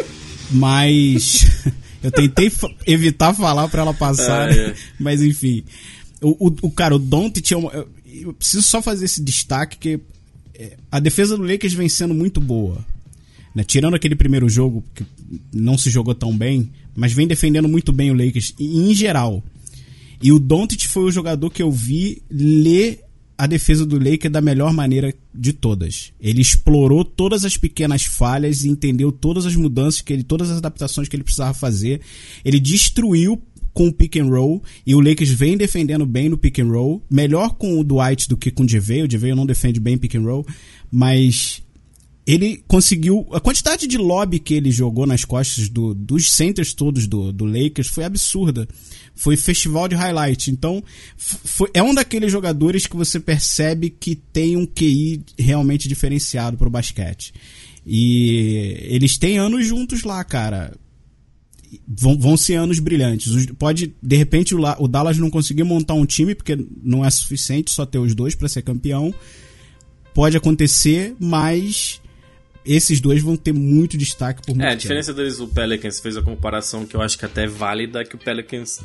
[0.50, 1.46] Mas
[2.02, 2.50] eu tentei
[2.86, 4.62] evitar falar pra ela passar, Ah, né?
[4.70, 4.74] é.
[4.98, 5.62] mas enfim.
[6.20, 9.78] O, o, o cara, o Doncic é uma, eu, eu preciso só fazer esse destaque
[9.78, 10.00] que
[10.54, 12.84] é, a defesa do Lakers vem sendo muito boa.
[13.54, 13.64] né?
[13.64, 15.04] Tirando aquele primeiro jogo, que
[15.52, 19.42] não se jogou tão bem, mas vem defendendo muito bem o Lakers em geral.
[20.22, 23.00] E o Doncic foi o jogador que eu vi ler
[23.38, 26.12] a defesa do Lakers da melhor maneira de todas.
[26.20, 30.58] Ele explorou todas as pequenas falhas e entendeu todas as mudanças que ele, todas as
[30.58, 32.02] adaptações que ele precisava fazer.
[32.44, 33.40] Ele destruiu
[33.72, 37.02] com o pick and roll e o Lakers vem defendendo bem no pick and roll,
[37.10, 39.04] melhor com o Dwight do que com o JV.
[39.04, 40.46] O não defende bem pick and roll,
[40.92, 41.62] mas
[42.32, 43.26] ele conseguiu.
[43.32, 47.44] A quantidade de lobby que ele jogou nas costas do- dos centers todos do, do
[47.44, 48.68] Lakers foi absurda.
[49.14, 50.50] Foi festival de highlight.
[50.50, 50.82] Então,
[51.16, 56.70] foi- é um daqueles jogadores que você percebe que tem um QI realmente diferenciado pro
[56.70, 57.32] basquete.
[57.86, 60.72] E eles têm anos juntos lá, cara.
[61.86, 63.46] vão, vão ser anos brilhantes.
[63.58, 67.70] Pode, de repente, o, o Dallas não conseguir montar um time, porque não é suficiente
[67.70, 69.14] só ter os dois para ser campeão.
[70.12, 71.99] Pode acontecer, mas
[72.64, 74.82] esses dois vão ter muito destaque por muito É, a tempo.
[74.82, 78.14] diferença deles, o Pelicans fez a comparação que eu acho que até é válida, que
[78.14, 78.80] o Pelicans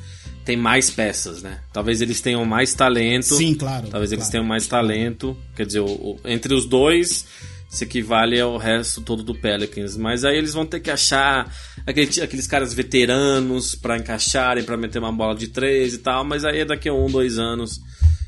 [0.45, 1.59] tem mais peças, né?
[1.73, 3.35] Talvez eles tenham mais talento.
[3.35, 4.31] Sim, claro, Talvez eles claro.
[4.31, 5.35] tenham mais talento.
[5.55, 7.25] Quer dizer, o- o- entre os dois,
[7.67, 9.97] se equivale ao resto todo do Pelicans.
[9.97, 11.51] Mas aí eles vão ter que achar
[11.85, 16.23] aquele- aqueles caras veteranos pra encaixarem, pra meter uma bola de três e tal.
[16.23, 17.81] Mas aí é daqui a um, dois anos.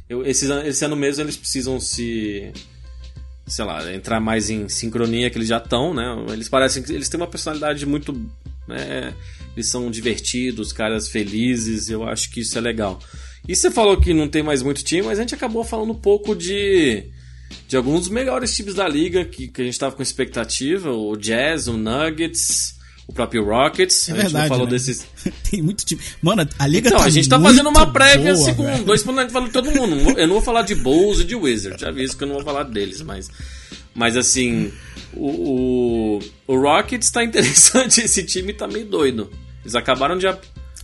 [0.10, 0.46] Eu, esse
[0.84, 2.52] ano mesmo eles precisam se
[3.48, 6.04] sei lá, entrar mais em sincronia que eles já estão, né?
[6.32, 8.14] Eles parecem que eles têm uma personalidade muito,
[8.68, 9.14] né?
[9.56, 13.00] Eles são divertidos, caras felizes, eu acho que isso é legal.
[13.48, 16.00] E você falou que não tem mais muito time, mas a gente acabou falando um
[16.00, 17.06] pouco de
[17.68, 21.16] de alguns dos melhores times da liga que, que a gente tava com expectativa, o
[21.16, 22.77] Jazz, o Nuggets,
[23.08, 24.10] o próprio Rockets.
[24.10, 24.72] É a gente verdade, não falou né?
[24.72, 25.08] desses
[25.50, 26.02] Tem muito time.
[26.22, 28.84] Mano, a liga então, tá a gente tá fazendo uma prévia boa, segundo velho.
[28.84, 30.20] dois pontos, a gente falando de todo mundo.
[30.20, 32.44] Eu não vou falar de Bulls e de Wizards, já aviso que eu não vou
[32.44, 33.30] falar deles, mas.
[33.96, 34.72] Mas assim,
[35.14, 39.32] o, o, o Rockets tá interessante, esse time tá meio doido.
[39.64, 40.28] Eles acabaram de.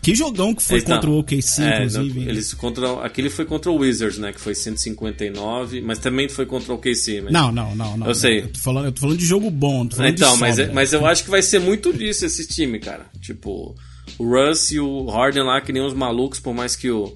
[0.04, 2.28] Que jogão que foi Então, contra o OKC, é, inclusive.
[2.30, 4.34] eles contra, aquele foi contra o Wizards, né?
[4.34, 7.22] Que foi 159, mas também foi contra o OKC.
[7.22, 7.32] Mas...
[7.34, 8.08] Não, não, não, não.
[8.08, 8.42] Eu sei.
[8.42, 10.74] Eu tô falando, eu tô falando de jogo bom, Então, mas, sobra.
[10.74, 13.06] mas eu acho que vai ser muito disso esse time, cara.
[13.22, 13.74] Tipo,
[14.20, 17.16] o Russ e o Harden lá, que nem uns malucos, por mais que o.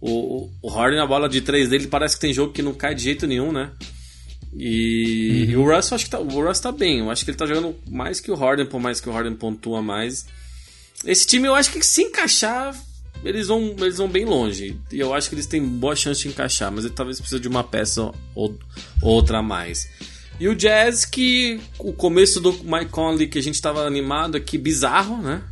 [0.00, 2.94] O, o Harden, a bola de três dele, parece que tem jogo que não cai
[2.94, 3.70] de jeito nenhum, né?
[4.56, 5.50] E, Uhum.
[5.50, 7.00] e o Russ, eu acho que tá, o Russ tá bem.
[7.00, 9.34] Eu acho que ele tá jogando mais que o Harden, por mais que o Harden
[9.34, 10.26] pontua mais.
[11.04, 12.74] Esse time, eu acho que se encaixar,
[13.24, 14.78] eles vão, eles vão bem longe.
[14.92, 17.48] E eu acho que eles têm boa chance de encaixar, mas ele talvez precise de
[17.48, 18.58] uma peça ou
[19.02, 19.88] outra a mais.
[20.40, 24.56] E o Jazz, que o começo do Mike Conley, que a gente tava animado aqui,
[24.56, 25.42] bizarro, né?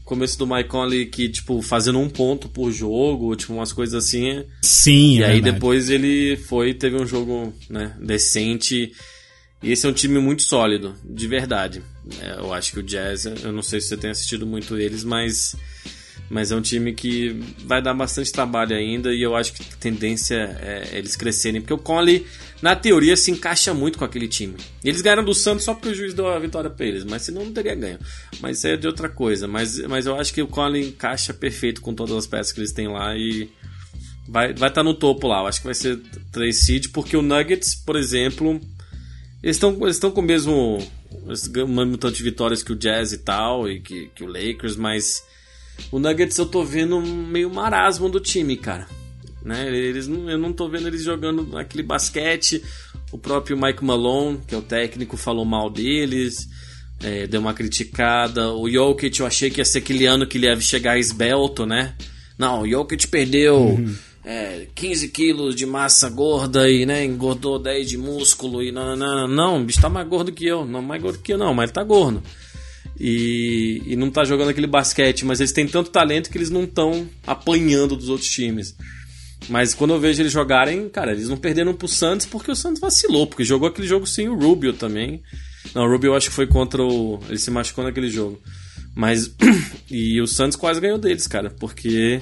[0.00, 4.04] O começo do Mike Conley, que, tipo, fazendo um ponto por jogo, tipo, umas coisas
[4.04, 4.42] assim.
[4.62, 5.52] Sim, E é aí verdade.
[5.54, 8.92] depois ele foi, teve um jogo né, decente.
[9.62, 11.82] E esse é um time muito sólido, de verdade.
[12.20, 15.02] É, eu acho que o Jazz, eu não sei se você tem assistido muito eles,
[15.02, 15.56] mas,
[16.30, 17.30] mas é um time que
[17.64, 21.60] vai dar bastante trabalho ainda e eu acho que a tendência é eles crescerem.
[21.60, 22.24] Porque o Conley,
[22.62, 24.54] na teoria, se encaixa muito com aquele time.
[24.84, 27.44] Eles ganharam do Santos só porque o juiz deu a vitória pra eles, mas senão
[27.44, 27.98] não teria ganho.
[28.40, 29.48] Mas é de outra coisa.
[29.48, 32.72] Mas, mas eu acho que o Conley encaixa perfeito com todas as peças que eles
[32.72, 33.50] têm lá e
[34.28, 35.40] vai estar vai tá no topo lá.
[35.40, 35.98] Eu acho que vai ser
[36.30, 38.60] 3 seed, porque o Nuggets, por exemplo,
[39.42, 40.78] eles estão com o mesmo
[41.26, 45.22] mesmo tanto de vitórias que o Jazz e tal e que, que o Lakers, mas
[45.92, 48.88] o Nuggets eu tô vendo meio marasmo do time, cara.
[49.44, 49.68] Né?
[49.74, 52.62] Eles eu não tô vendo eles jogando aquele basquete.
[53.12, 56.48] O próprio Mike Malone, que é o técnico, falou mal deles.
[57.02, 58.52] é, deu uma criticada.
[58.52, 61.94] O Jokic, eu achei que ia ser aquele ano que ele ia chegar esbelto, né?
[62.36, 63.78] Não, o Jokic perdeu
[64.24, 69.28] é, 15 quilos de massa gorda e né, engordou 10 de músculo e não, não,
[69.28, 70.64] não, o bicho tá mais gordo que eu.
[70.64, 72.22] Não, mais gordo que eu não, mas ele tá gordo.
[72.98, 76.64] E, e não tá jogando aquele basquete, mas eles têm tanto talento que eles não
[76.64, 78.74] estão apanhando dos outros times.
[79.48, 82.80] Mas quando eu vejo eles jogarem, cara, eles não perderam pro Santos porque o Santos
[82.80, 85.22] vacilou, porque jogou aquele jogo sem o Rubio também.
[85.74, 87.20] Não, o Rubio eu acho que foi contra o.
[87.28, 88.40] Ele se machucou naquele jogo.
[88.94, 89.32] Mas.
[89.90, 92.20] e o Santos quase ganhou deles, cara, porque.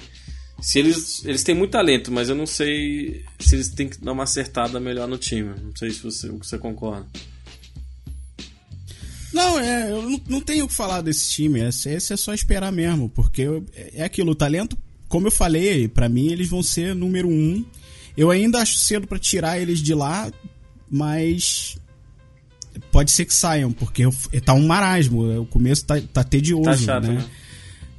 [0.61, 4.13] Se eles, eles têm muito talento, mas eu não sei se eles têm que dar
[4.13, 5.55] uma acertada melhor no time.
[5.63, 7.07] Não sei se você, você concorda.
[9.33, 11.61] Não, é, eu não, não tenho o que falar desse time.
[11.61, 14.77] Esse, esse é só esperar mesmo, porque eu- é aquilo, o talento,
[15.09, 17.65] como eu falei, pra mim eles vão ser número um.
[18.17, 20.33] Eu ainda acho cedo pra tirar eles de lá,
[20.91, 21.77] mas
[22.91, 24.05] pode ser que saiam, porque
[24.43, 25.43] tá um marasmo.
[25.43, 27.15] O começo tá, tá tedioso, Tá chato, né?
[27.17, 27.25] né?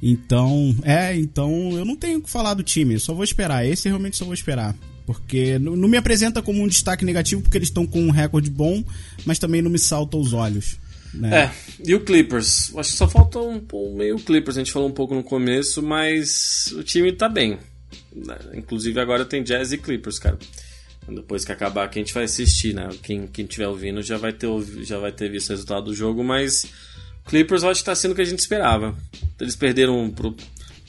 [0.02, 3.66] Então, é, então eu não tenho o que falar do time, só vou esperar.
[3.66, 4.74] Esse realmente só vou esperar.
[5.04, 8.84] Porque não, me apresenta como um destaque negativo, porque eles estão com um recorde bom,
[9.24, 10.78] mas também não me salta aos olhos.
[11.14, 11.44] Né?
[11.44, 11.50] É,
[11.82, 12.76] e o Clippers?
[12.76, 15.82] Acho que só falta um, um meio Clippers, a gente falou um pouco no começo,
[15.82, 17.58] mas o time tá bem.
[18.54, 20.38] Inclusive agora tem Jazz e Clippers, cara.
[21.08, 22.88] Depois que acabar aqui a gente vai assistir, né?
[23.02, 24.48] Quem, quem tiver ouvindo já vai, ter,
[24.82, 26.66] já vai ter visto o resultado do jogo, mas
[27.28, 28.96] Clippers eu acho que tá sendo o que a gente esperava.
[29.40, 30.34] Eles perderam pro,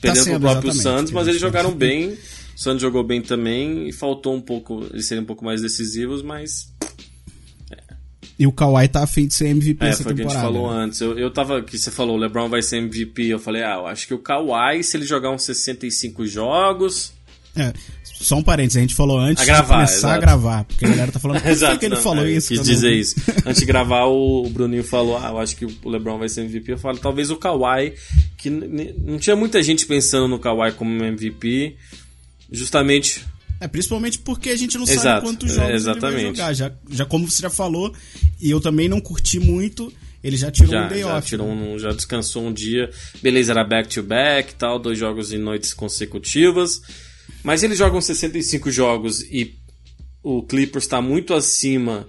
[0.00, 2.10] perderam sendo, pro próprio Santos, mas eles jogaram bem.
[2.56, 6.22] O Santos jogou bem também e faltou um pouco, eles serem um pouco mais decisivos,
[6.22, 6.68] mas
[8.38, 10.32] E o Kawhi tá afim de ser MVP é, essa foi o que a gente
[10.34, 10.58] temporada.
[10.58, 10.84] falou né?
[10.84, 11.00] antes.
[11.00, 13.26] Eu, eu tava que você falou, o LeBron vai ser MVP.
[13.26, 17.12] Eu falei, ah, eu acho que o Kawhi, se ele jogar uns 65 jogos,
[17.54, 17.72] É,
[18.20, 20.14] Só um parênteses, a gente falou antes A gravar, de começar exato.
[20.14, 22.30] a gravar, porque a galera tá falando, por que Exato, que ele não, falou é,
[22.30, 22.48] isso?
[22.48, 23.14] Quis dizer vi?" isso.
[23.46, 26.42] Antes de gravar, o o Bruninho falou: Ah, eu acho que o LeBron vai ser
[26.42, 26.72] MVP.
[26.72, 27.94] Eu falo, talvez o Kawhi,
[28.36, 31.76] que não tinha muita gente pensando no Kawhi como MVP,
[32.50, 33.24] justamente.
[33.60, 36.12] É, principalmente porque a gente não Exato, sabe quantos jogos é, ele exatamente.
[36.12, 36.52] vai jogar.
[36.54, 37.92] Já, já como você já falou,
[38.40, 39.92] e eu também não curti muito,
[40.24, 41.28] ele já tirou Já, um day já, off.
[41.28, 42.90] tirou um, já descansou um dia.
[43.22, 46.80] Beleza, era back-to-back e tal, dois jogos em noites consecutivas.
[47.42, 49.56] Mas eles jogam 65 jogos e
[50.22, 52.08] o Clippers está muito acima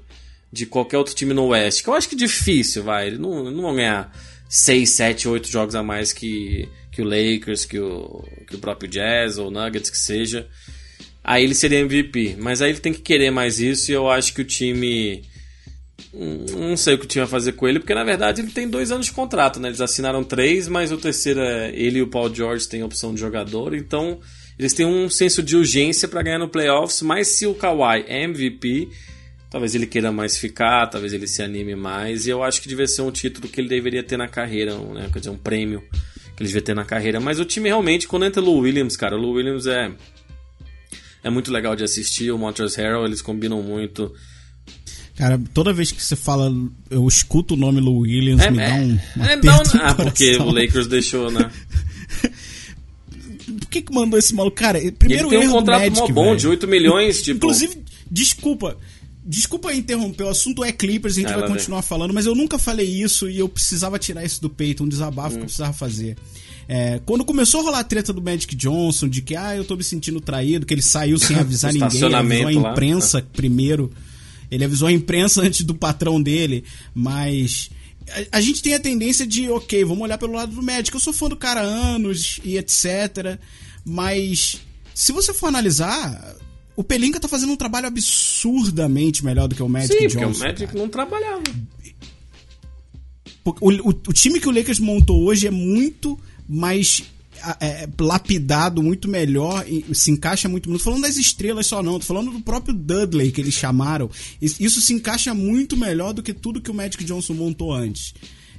[0.51, 1.83] de qualquer outro time no Oeste.
[1.83, 3.07] Que eu acho que é difícil, vai.
[3.07, 4.13] Eles não, não vão ganhar
[4.49, 8.89] 6, 7, 8 jogos a mais que, que o Lakers, que o, que o próprio
[8.89, 10.47] Jazz ou Nuggets, que seja.
[11.23, 12.35] Aí ele seria MVP.
[12.37, 15.23] Mas aí ele tem que querer mais isso e eu acho que o time.
[16.13, 18.51] Hum, Não sei o que o time vai fazer com ele, porque na verdade ele
[18.51, 19.69] tem dois anos de contrato, né?
[19.69, 23.21] Eles assinaram três, mas o terceiro é ele e o Paul George têm opção de
[23.21, 24.19] jogador, então
[24.61, 27.01] eles têm um senso de urgência para ganhar no playoffs.
[27.01, 28.89] Mas se o Kawhi é MVP,
[29.49, 32.85] talvez ele queira mais ficar, talvez ele se anime mais, e eu acho que devia
[32.85, 35.09] ser um título que ele deveria ter na carreira, um, né?
[35.11, 35.81] Quer dizer, um prêmio
[36.35, 37.19] que ele devia ter na carreira.
[37.19, 39.91] Mas o time realmente, quando entra o Lou Williams, cara, o Lou Williams é.
[41.23, 44.13] É muito legal de assistir, o Montrezl Harrell, eles combinam muito.
[45.15, 46.51] Cara, toda vez que você fala,
[46.89, 50.35] eu escuto o nome Lou Williams, me dá um, um é, aperto não, ah, porque
[50.37, 51.49] o Lakers deixou, né?
[53.71, 54.55] Que que mandou esse maluco?
[54.57, 56.37] Cara, E ele primeiro tem um contrato Magic, mó bom velho.
[56.37, 57.37] de 8 milhões, tipo.
[57.37, 57.77] Inclusive,
[58.09, 58.77] desculpa.
[59.23, 61.55] Desculpa interromper, o assunto é Clippers, a gente vai lá vem.
[61.55, 64.87] continuar falando, mas eu nunca falei isso e eu precisava tirar isso do peito, um
[64.89, 65.37] desabafo Hum.
[65.37, 66.17] que eu precisava fazer.
[66.67, 69.75] É, quando começou a rolar a treta do Magic Johnson, de que ah, eu tô
[69.75, 72.71] me sentindo traído, que ele saiu sem avisar ninguém, ele avisou a Estacionamento lá.
[72.71, 73.91] imprensa primeiro.
[74.49, 76.63] Ele avisou a imprensa antes do patrão dele,
[76.95, 77.69] mas
[78.31, 80.93] a, a gente tem a tendência de, ok, vamos olhar pelo lado do Magic.
[80.93, 83.39] Eu sou fã do cara há anos e etc.
[83.85, 84.61] Mas
[84.93, 86.35] se você for analisar,
[86.75, 90.39] o Pelinka tá fazendo um trabalho absurdamente melhor do que o Magic Sim, porque Johnson.
[90.43, 90.79] o Magic cara.
[90.79, 91.43] não trabalhava.
[93.43, 97.03] Porque O, o- o time que o Lakers montou hoje é muito mais
[97.59, 100.69] é, lapidado, muito melhor, se encaixa muito.
[100.69, 101.99] Não tô falando das estrelas só, não.
[101.99, 104.09] Tô falando do próprio Dudley que eles chamaram.
[104.41, 108.13] Is- Isso se encaixa muito melhor do que tudo que o Magic Johnson montou antes.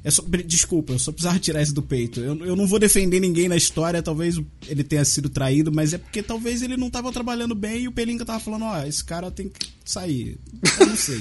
[0.05, 2.19] É só, desculpa, eu só precisava tirar isso do peito.
[2.19, 5.99] Eu, eu não vou defender ninguém na história, talvez ele tenha sido traído, mas é
[5.99, 9.31] porque talvez ele não tava trabalhando bem e o Pelinka tava falando, ó, esse cara
[9.31, 10.39] tem que sair.
[10.81, 11.21] Eu não sei.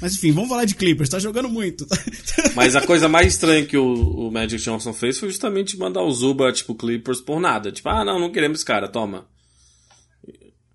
[0.00, 1.86] Mas enfim, vamos falar de Clippers, tá jogando muito.
[2.54, 3.84] Mas a coisa mais estranha que o,
[4.28, 7.70] o Magic Johnson fez foi justamente mandar o Zuba, tipo, Clippers por nada.
[7.70, 9.26] Tipo, ah, não, não queremos esse cara, toma.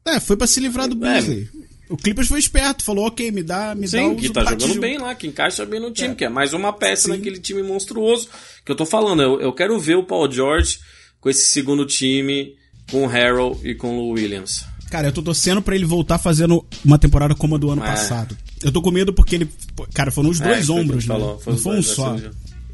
[0.06, 1.14] É, foi pra se livrar do É.
[1.14, 1.50] Beasley.
[1.90, 4.68] O Clippers foi esperto, falou, ok, me dá, me dá Sim, o que tá jogando
[4.68, 4.80] junto.
[4.82, 7.10] bem lá, que encaixa bem no time, que é mais uma peça Sim.
[7.18, 8.28] naquele time monstruoso.
[8.66, 10.80] Que eu tô falando, eu, eu quero ver o Paul George
[11.20, 12.56] com esse segundo time,
[12.90, 14.66] com o Harrell e com o Williams.
[14.90, 17.88] Cara, eu tô torcendo pra ele voltar fazendo uma temporada como a do ano É.
[17.88, 18.38] passado.
[18.64, 19.50] Eu tô com medo porque ele.
[19.94, 21.14] Cara, foram os É, dois que ombros, né?
[21.16, 22.16] falou, Não foi um dois, só.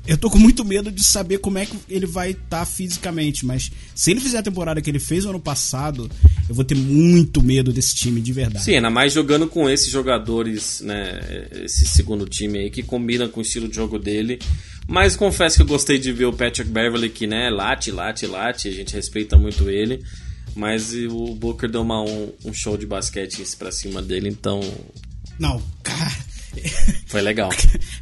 [0.07, 3.71] Eu tô com muito medo de saber como é que ele vai estar fisicamente, mas
[3.93, 6.09] se ele fizer a temporada que ele fez no ano passado,
[6.49, 8.65] eu vou ter muito medo desse time, de verdade.
[8.65, 11.19] Sim, ainda mais jogando com esses jogadores, né?
[11.63, 14.39] Esse segundo time aí que combina com o estilo de jogo dele.
[14.87, 18.67] Mas confesso que eu gostei de ver o Patrick Beverly que, né, late, late, late,
[18.67, 20.01] a gente respeita muito ele.
[20.55, 24.59] Mas o Booker deu uma, um, um show de basquete pra cima dele, então
[25.39, 26.11] Não, cara.
[27.07, 27.49] foi legal.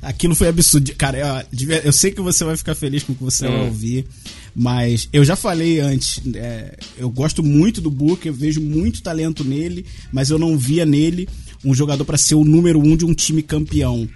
[0.02, 0.94] Aquilo foi absurdo.
[0.96, 3.66] Cara, eu, eu sei que você vai ficar feliz com o que você vai Hum.
[3.66, 4.08] ouvir,
[4.56, 9.44] mas eu já falei antes, é, eu gosto muito do Booker, eu vejo muito talento
[9.44, 11.30] nele, mas eu não via nele
[11.64, 14.08] um jogador pra ser o número um de um time campeão.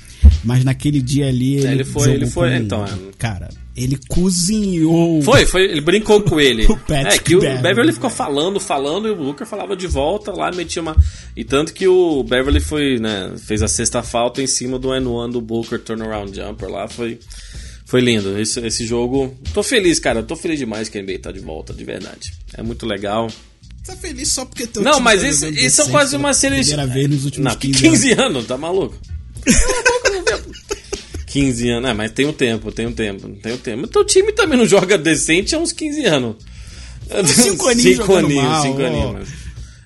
[0.44, 2.90] Mas naquele dia ali ele, ele foi- ele foi- como um- então, é.
[3.18, 5.22] cara, ele cozinhou.
[5.22, 6.66] Foi, foi, ele brincou com ele.
[6.66, 7.62] O Patrick é que o Beverly.
[7.64, 10.96] Beverly ficou falando, falando, e o Booker falava de volta lá, metia uma.
[11.36, 15.32] E tanto que o Beverly foi, né, fez a sexta falta em cima do N1
[15.32, 17.20] do Booker turnaround jumper lá, foi.
[17.86, 18.40] Foi lindo.
[18.40, 19.38] Esse, esse jogo.
[19.54, 20.24] Tô feliz, cara.
[20.24, 22.34] Tô feliz demais que a NBA tá de volta, de verdade.
[22.58, 23.28] É muito legal.
[23.86, 26.76] Tá feliz só porque teu Não, mas esse, jogando esse são quase uma seleção.
[26.78, 28.24] Primeira vez nos últimos Não, 15, 15 anos.
[28.26, 28.98] anos, tá maluco?
[29.46, 30.44] Cala a boca, não vê.
[31.28, 33.88] 15 anos, é, mas tem um tempo, tem um tempo, tem um tempo.
[33.88, 36.36] Teu time também não joga decente há uns 15 anos.
[37.26, 39.30] cinco aninhos cinco aninhos, mal, cinco aninhos.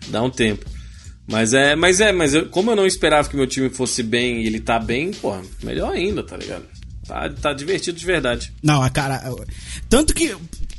[0.09, 0.65] Dá um tempo.
[1.29, 4.41] Mas é, mas é, mas eu- como eu não esperava que meu time fosse bem
[4.43, 6.63] e ele tá bem, porra, melhor ainda, tá ligado?
[7.05, 8.53] Tá, tá divertido de verdade.
[8.61, 9.23] Não, a cara.
[9.89, 10.35] Tanto que.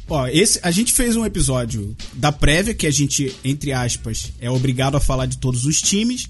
[0.09, 4.51] Ó, esse, a gente fez um episódio da prévia que a gente, entre aspas, é
[4.51, 6.29] obrigado a falar de todos os times.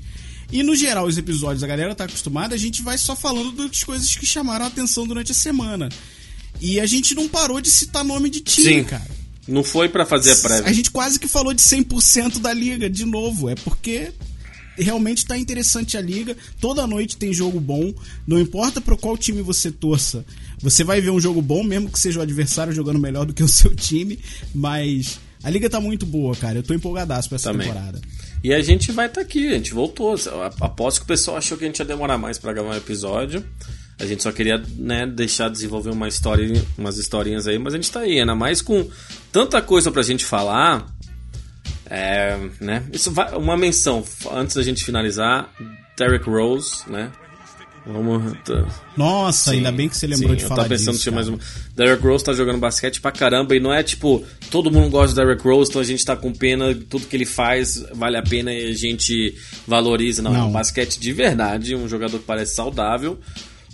[0.51, 3.85] E no geral, os episódios, a galera tá acostumada, a gente vai só falando das
[3.85, 5.89] coisas que chamaram a atenção durante a semana.
[6.61, 8.85] E a gente não parou de citar nome de time, Sim.
[8.85, 9.19] cara.
[9.47, 10.69] Não foi pra fazer a prévia.
[10.69, 13.49] A gente quase que falou de 100% da liga, de novo.
[13.49, 14.13] É porque
[14.77, 16.37] realmente tá interessante a liga.
[16.61, 17.93] Toda noite tem jogo bom.
[18.27, 20.25] Não importa pro qual time você torça.
[20.61, 23.43] Você vai ver um jogo bom, mesmo que seja o adversário jogando melhor do que
[23.43, 24.19] o seu time.
[24.55, 26.59] Mas a liga tá muito boa, cara.
[26.59, 27.69] Eu tô empolgadaço pra essa Também.
[27.69, 28.01] temporada.
[28.43, 30.15] E a gente vai estar aqui, a gente voltou.
[30.61, 33.45] Aposto que o pessoal achou que a gente ia demorar mais pra gravar um episódio.
[33.99, 37.91] A gente só queria né, deixar desenvolver uma história, umas historinhas aí, mas a gente
[37.91, 38.89] tá aí, ainda mais com
[39.33, 40.87] tanta coisa pra gente falar.
[41.91, 42.85] É, né?
[42.93, 45.53] Isso vai, uma menção antes da gente finalizar,
[45.97, 47.11] Derek Rose, né?
[47.91, 48.33] Vamos.
[48.45, 48.67] tá-
[48.97, 50.99] Nossa, ainda bem que você lembrou sim, de eu falar tava pensando disso.
[50.99, 51.39] que tinha mais uma.
[51.75, 55.27] Derek Rose tá jogando basquete pra caramba e não é tipo, todo mundo gosta do
[55.27, 58.53] Derek Rose, então a gente tá com pena, tudo que ele faz vale a pena
[58.53, 59.35] e a gente
[59.67, 60.21] valoriza.
[60.23, 60.49] Não, é Não.
[60.51, 63.19] um basquete de verdade, um jogador que parece saudável.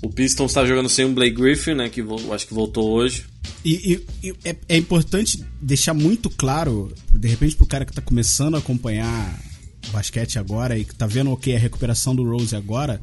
[0.02, 1.88] O Pistons tá jogando sem o Blake Griffin, né?
[1.88, 3.24] Que eu acho que voltou hoje.
[3.64, 8.02] E, e- e é, é importante deixar muito claro, de repente, pro cara que tá
[8.02, 9.40] começando a acompanhar
[9.90, 13.00] basquete agora e que tá vendo o que é a recuperação do Rose agora,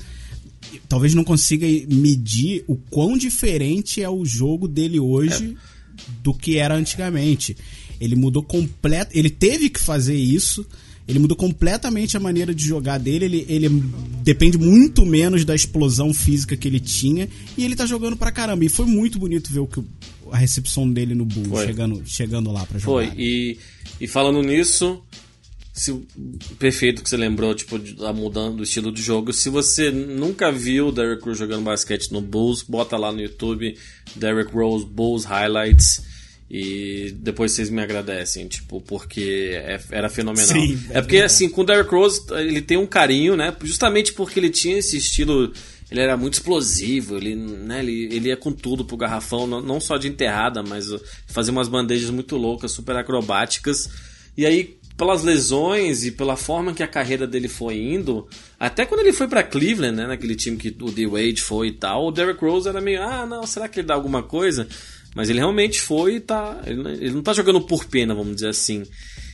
[0.88, 5.56] talvez não consiga medir o quão diferente é o jogo dele hoje
[6.24, 7.56] do que era antigamente.
[8.00, 10.66] Ele mudou completo, ele teve que fazer isso.
[11.08, 13.26] Ele mudou completamente a maneira de jogar dele.
[13.26, 13.70] Ele, ele
[14.24, 17.28] depende muito menos da explosão física que ele tinha.
[17.58, 18.64] E ele tá jogando pra caramba.
[18.64, 19.84] E foi muito bonito ver o que,
[20.32, 21.66] a recepção dele no Bulls, Foi.
[21.66, 23.08] chegando, chegando lá pra jogar.
[23.08, 23.20] Foi.
[23.22, 23.58] E,
[24.00, 25.02] e falando nisso,
[25.74, 25.94] se,
[26.60, 29.32] perfeito que você lembrou, tipo, da mudança do estilo de jogo.
[29.32, 33.78] Se você nunca viu o Derrick Rose jogando basquete no Bulls, bota lá no YouTube
[34.16, 36.04] Derrick Rose Bulls Highlights.
[36.54, 40.48] E depois vocês me agradecem, tipo, porque é- era fenomenal.
[40.50, 41.24] Sim, é porque, verdade.
[41.24, 43.56] assim, com o Derrick Rose, ele tem um carinho, né?
[43.64, 45.54] Justamente porque ele tinha esse estilo.
[45.90, 49.80] Ele era muito explosivo, ele, né, ele, ele ia com tudo pro garrafão, não, não
[49.80, 50.86] só de enterrada, mas
[51.28, 53.90] fazia umas bandejas muito loucas, super acrobáticas.
[54.38, 58.28] E aí, pelas lesões e pela forma que a carreira dele foi indo,
[58.60, 61.08] até quando ele foi pra Cleveland, né, naquele time que o D.
[61.08, 63.96] Wade foi e tal, o Derrick Rose era meio, ah, não, será que ele dá
[63.96, 64.68] alguma coisa?
[65.16, 66.62] Mas ele realmente foi e tá.
[66.68, 68.84] Ele, ele não tá jogando por pena, vamos dizer assim.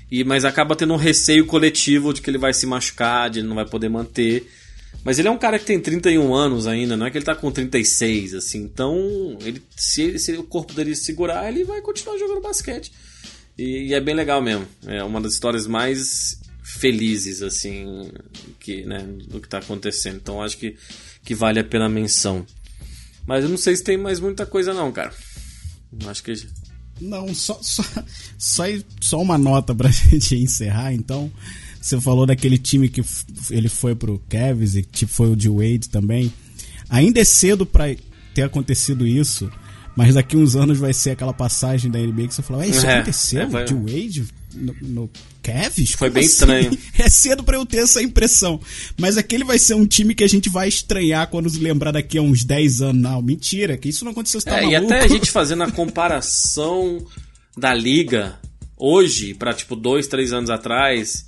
[0.10, 3.48] E, mas acaba tendo um receio coletivo de que ele vai se machucar, de ele
[3.50, 4.50] não vai poder manter.
[5.04, 7.36] Mas ele é um cara que tem 31 anos ainda, não é que ele tá
[7.36, 8.60] com 36, assim.
[8.64, 12.90] Então, ele, se, ele- se o corpo dele segurar, ele vai continuar jogando basquete.
[13.58, 14.68] E, e é bem legal mesmo.
[14.86, 18.12] É uma das histórias mais felizes, assim,
[18.60, 20.18] que, né, do que tá acontecendo.
[20.18, 20.76] Então, acho que,
[21.24, 22.46] que vale a pena a menção.
[23.26, 25.14] Mas eu não sei se tem mais muita coisa, não, cara.
[26.06, 26.34] Acho que.
[27.00, 27.84] Não, só, só,
[28.38, 28.64] só,
[29.00, 31.32] só uma nota pra gente encerrar, então.
[31.82, 33.02] Você falou daquele time que
[33.50, 36.34] ele foi pro Cavs e tipo, foi o de Wade também.
[36.90, 37.96] Ainda é cedo pra
[38.34, 39.50] ter acontecido isso,
[39.98, 42.86] mas daqui uns anos vai ser aquela passagem da NBA que você falou, "Ué, isso
[42.86, 45.10] É, aconteceu é, de Wade no, no
[45.44, 45.92] Cavs?
[45.94, 46.78] Foi Como bem assim?" estranho.
[46.98, 48.60] É cedo pra eu ter essa impressão.
[48.98, 52.18] Mas aquele vai ser um time que a gente vai estranhar quando se lembrar daqui
[52.18, 53.02] a uns 10 anos.
[53.02, 54.94] Não, mentira, que isso não aconteceu, você tá É, e maluco?
[54.94, 57.06] até a gente fazendo a comparação
[57.58, 58.40] da liga
[58.78, 61.26] hoje pra tipo dois, três anos atrás,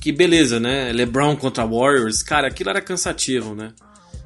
[0.00, 0.92] que beleza, né?
[0.92, 3.72] LeBron contra Warriors, cara, aquilo era cansativo, né?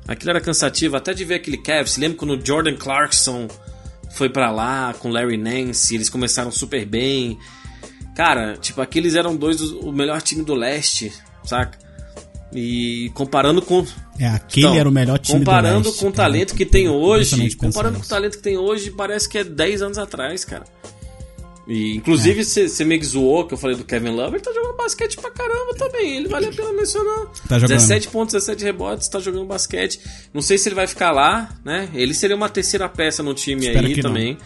[0.07, 1.97] Aquilo era cansativo, até de ver aquele Cavs.
[1.97, 3.49] Lembra quando o Jordan Clarkson
[4.15, 7.39] foi pra lá com Larry Nance, eles começaram super bem.
[8.15, 11.13] Cara, tipo, aqueles eram dois o melhor time do leste,
[11.45, 11.79] saca?
[12.55, 13.87] E comparando com
[14.19, 16.25] É, aquele então, era o melhor time Comparando do leste, com o cara.
[16.29, 19.81] talento que tem hoje, comparando com o talento que tem hoje, parece que é 10
[19.83, 20.65] anos atrás, cara.
[21.67, 24.77] E, inclusive, você meio que zoou que eu falei do Kevin Love, ele tá jogando
[24.77, 26.17] basquete pra caramba também.
[26.17, 27.27] Ele vale a pena mencionar.
[27.49, 27.79] Tá jogando.
[27.79, 30.01] 17 pontos, 17 rebotes, tá jogando basquete.
[30.35, 31.89] Não sei se ele vai ficar lá, né?
[31.95, 34.11] Ele seria uma terceira peça no time Espero aí que não.
[34.11, 34.37] também.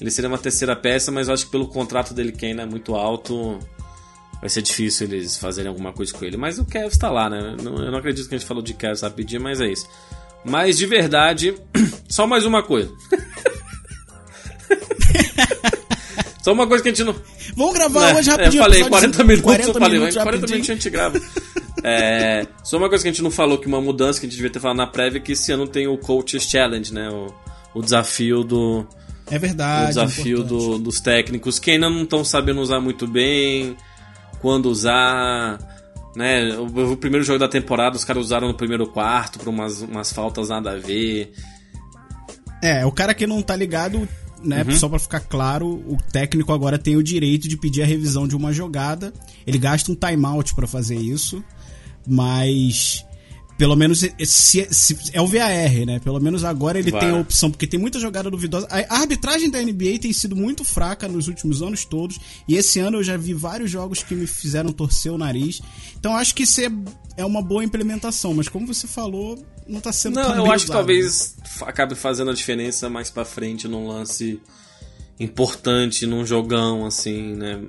[0.00, 2.66] Ele seria uma terceira peça, mas eu acho que pelo contrato dele que ainda é
[2.66, 3.58] muito alto,
[4.40, 6.36] vai ser difícil eles fazerem alguma coisa com ele.
[6.36, 7.56] Mas o Kevs tá lá, né?
[7.58, 9.88] Eu não acredito que a gente falou de Kevs rapidinho, mas é isso.
[10.44, 11.54] Mas de verdade,
[12.08, 12.92] só mais uma coisa.
[16.48, 17.14] só uma coisa que a gente não.
[17.56, 18.60] Vamos gravar É, hoje é, rapidinho.
[18.60, 20.50] eu falei, episódio 40 minutos 40 eu falei, minutos 40 rapidinho.
[20.50, 21.20] minutos a gente grava.
[21.84, 24.36] É, só uma coisa que a gente não falou, que uma mudança que a gente
[24.36, 27.08] devia ter falado na prévia, é que esse ano tem o Coaches Challenge, né?
[27.10, 27.32] O,
[27.78, 28.86] o desafio do,
[29.30, 29.84] É verdade.
[29.84, 30.48] o desafio importante.
[30.70, 33.76] do- dos técnicos que ainda não estão sabendo usar muito bem,
[34.40, 35.58] quando usar.
[36.16, 36.56] Né?
[36.56, 40.12] O, o primeiro jogo da temporada os caras usaram no primeiro quarto por umas, umas
[40.12, 41.30] faltas nada a ver.
[42.60, 44.08] É, o cara que não tá ligado,
[44.42, 44.64] né?
[44.64, 44.76] Uhum.
[44.76, 48.36] Só pra ficar claro, o técnico agora tem o direito de pedir a revisão de
[48.36, 49.12] uma jogada.
[49.46, 51.42] Ele gasta um timeout pra fazer isso,
[52.06, 53.04] mas
[53.58, 55.98] pelo menos se, se, é o VAR, né?
[55.98, 58.68] Pelo menos agora ele tem a opção, porque tem muita jogada duvidosa.
[58.70, 62.98] A, arbitragem da NBA tem sido muito fraca nos últimos anos todos, e esse ano
[62.98, 65.60] eu já vi vários jogos que me fizeram torcer o nariz.
[65.98, 66.70] Então acho que isso é,
[67.16, 69.36] é uma boa implementação, mas como você falou,
[69.66, 73.66] não tá sendo Não, eu acho que talvez acabe fazendo a diferença mais pra frente
[73.66, 74.40] num lance
[75.18, 77.60] importante, num jogão, assim, né?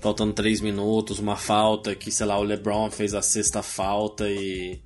[0.00, 4.80] Faltando três minutos, uma falta que, sei lá, o LeBron fez a sexta falta e.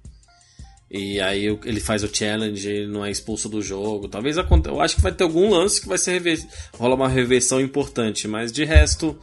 [0.92, 4.08] E aí ele faz o challenge, ele não é expulso do jogo.
[4.08, 4.68] Talvez aconte...
[4.68, 6.38] Eu acho que vai ter algum lance que vai ser rever...
[6.74, 9.18] rola uma reversão importante, mas de resto.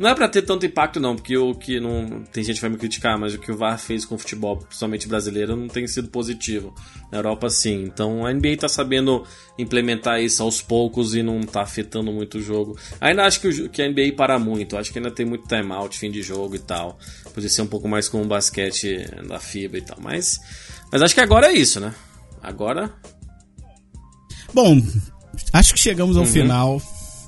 [0.00, 2.22] Não é pra ter tanto impacto, não, porque o que não.
[2.32, 4.56] Tem gente que vai me criticar, mas o que o VAR fez com o futebol,
[4.56, 6.74] principalmente brasileiro, não tem sido positivo.
[7.12, 7.82] Na Europa, sim.
[7.82, 9.26] Então a NBA tá sabendo
[9.58, 12.78] implementar isso aos poucos e não tá afetando muito o jogo.
[12.98, 14.78] Ainda acho que, o, que a NBA para muito.
[14.78, 16.98] Acho que ainda tem muito timeout, fim de jogo e tal.
[17.34, 19.98] Podia ser um pouco mais como o basquete da FIBA e tal.
[20.00, 20.40] Mas.
[20.90, 21.94] Mas acho que agora é isso, né?
[22.42, 22.92] Agora.
[24.52, 24.82] Bom,
[25.52, 26.82] acho que chegamos ao final.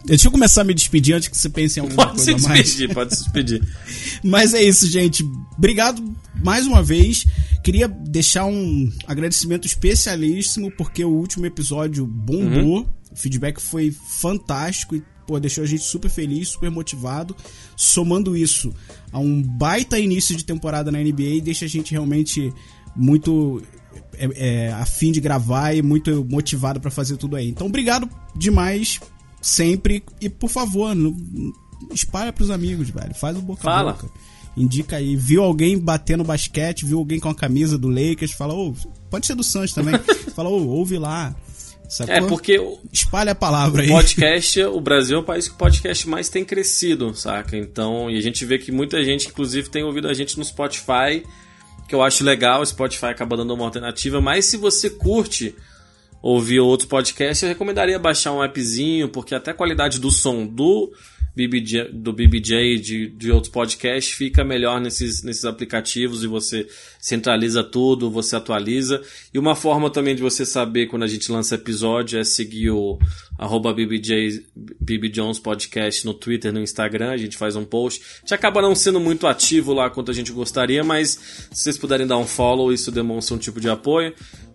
[0.04, 2.48] Deixa eu começar a me despedir antes que você pense em alguma Pode se coisa
[2.48, 2.64] mais.
[2.64, 3.62] despedir, pode se despedir.
[4.24, 5.24] Mas é isso, gente.
[5.56, 6.02] Obrigado
[6.42, 7.24] mais uma vez.
[7.62, 12.88] Queria deixar um agradecimento especialíssimo porque o último episódio bombou.
[13.12, 17.36] O feedback foi fantástico e pô, deixou a gente super feliz, super motivado.
[17.76, 18.74] Somando isso
[19.12, 22.52] a um baita início de temporada na NBA, deixa a gente realmente
[22.94, 23.62] muito
[24.14, 27.48] é, é, a fim de gravar e muito motivado pra fazer tudo aí.
[27.48, 29.00] Então, obrigado demais
[29.40, 31.16] sempre e por favor, não,
[31.92, 33.14] espalha pros amigos, velho.
[33.14, 33.92] Faz o boca a Fala.
[33.92, 34.08] boca.
[34.56, 35.16] Indica aí.
[35.16, 38.74] Viu alguém batendo basquete, viu alguém com a camisa do Lakers, fala, ô,
[39.10, 39.94] pode ser do Santos também.
[40.36, 41.34] fala, ô, ouve lá.
[41.88, 42.14] Sacou?
[42.14, 42.58] É, porque
[42.90, 43.88] Espalha a palavra aí.
[43.88, 47.56] podcast, o Brasil é o país que o podcast mais tem crescido, saca?
[47.56, 51.22] Então, e a gente vê que muita gente, inclusive, tem ouvido a gente no Spotify,
[51.88, 55.54] que eu acho legal, o Spotify acaba dando uma alternativa, mas se você curte
[56.22, 60.92] ouvir outros podcasts, eu recomendaria baixar um appzinho, porque até a qualidade do som do
[61.34, 66.66] BBJ, do BBJ de, de outros podcasts fica melhor nesses, nesses aplicativos e você
[66.98, 69.00] centraliza tudo, você atualiza.
[69.32, 72.98] E uma forma também de você saber quando a gente lança episódio é seguir o
[73.38, 74.44] arroba BBJ,
[75.42, 78.02] Podcast no Twitter, no Instagram, a gente faz um post.
[78.02, 81.78] A gente acaba não sendo muito ativo lá quanto a gente gostaria, mas se vocês
[81.78, 84.14] puderem dar um follow, isso demonstra um tipo de apoio.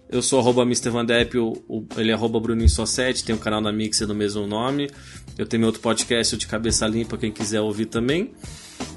[0.10, 0.89] Eu sou arroba Mr.
[0.89, 4.16] Van Depp, o, o- ele é arroba Bruninho Só7, tem um canal na Mixer do
[4.16, 4.89] mesmo nome.
[5.38, 8.32] Eu tenho meu outro podcast o de Cabeça Limpa, quem quiser ouvir também.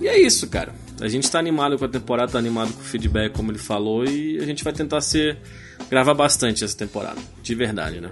[0.00, 0.72] E é isso, cara.
[1.00, 4.04] A gente tá animado com a temporada, tá animado com o feedback, como ele falou,
[4.04, 5.38] e a gente vai tentar ser.
[5.90, 7.18] gravar bastante essa temporada.
[7.42, 8.11] De verdade, né?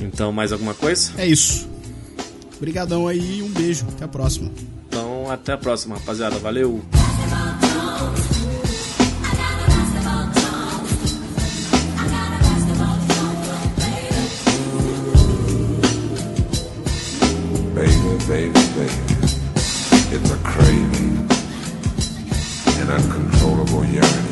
[0.00, 1.12] Então, mais alguma coisa?
[1.18, 1.68] É isso.
[2.56, 3.86] Obrigadão aí e um beijo.
[3.88, 4.50] Até a próxima.
[4.88, 6.38] Então, até a próxima, rapaziada.
[6.38, 6.82] Valeu!
[18.32, 18.92] Baby, baby.
[20.14, 21.28] It's a craving,
[22.80, 24.31] an uncontrollable yearning.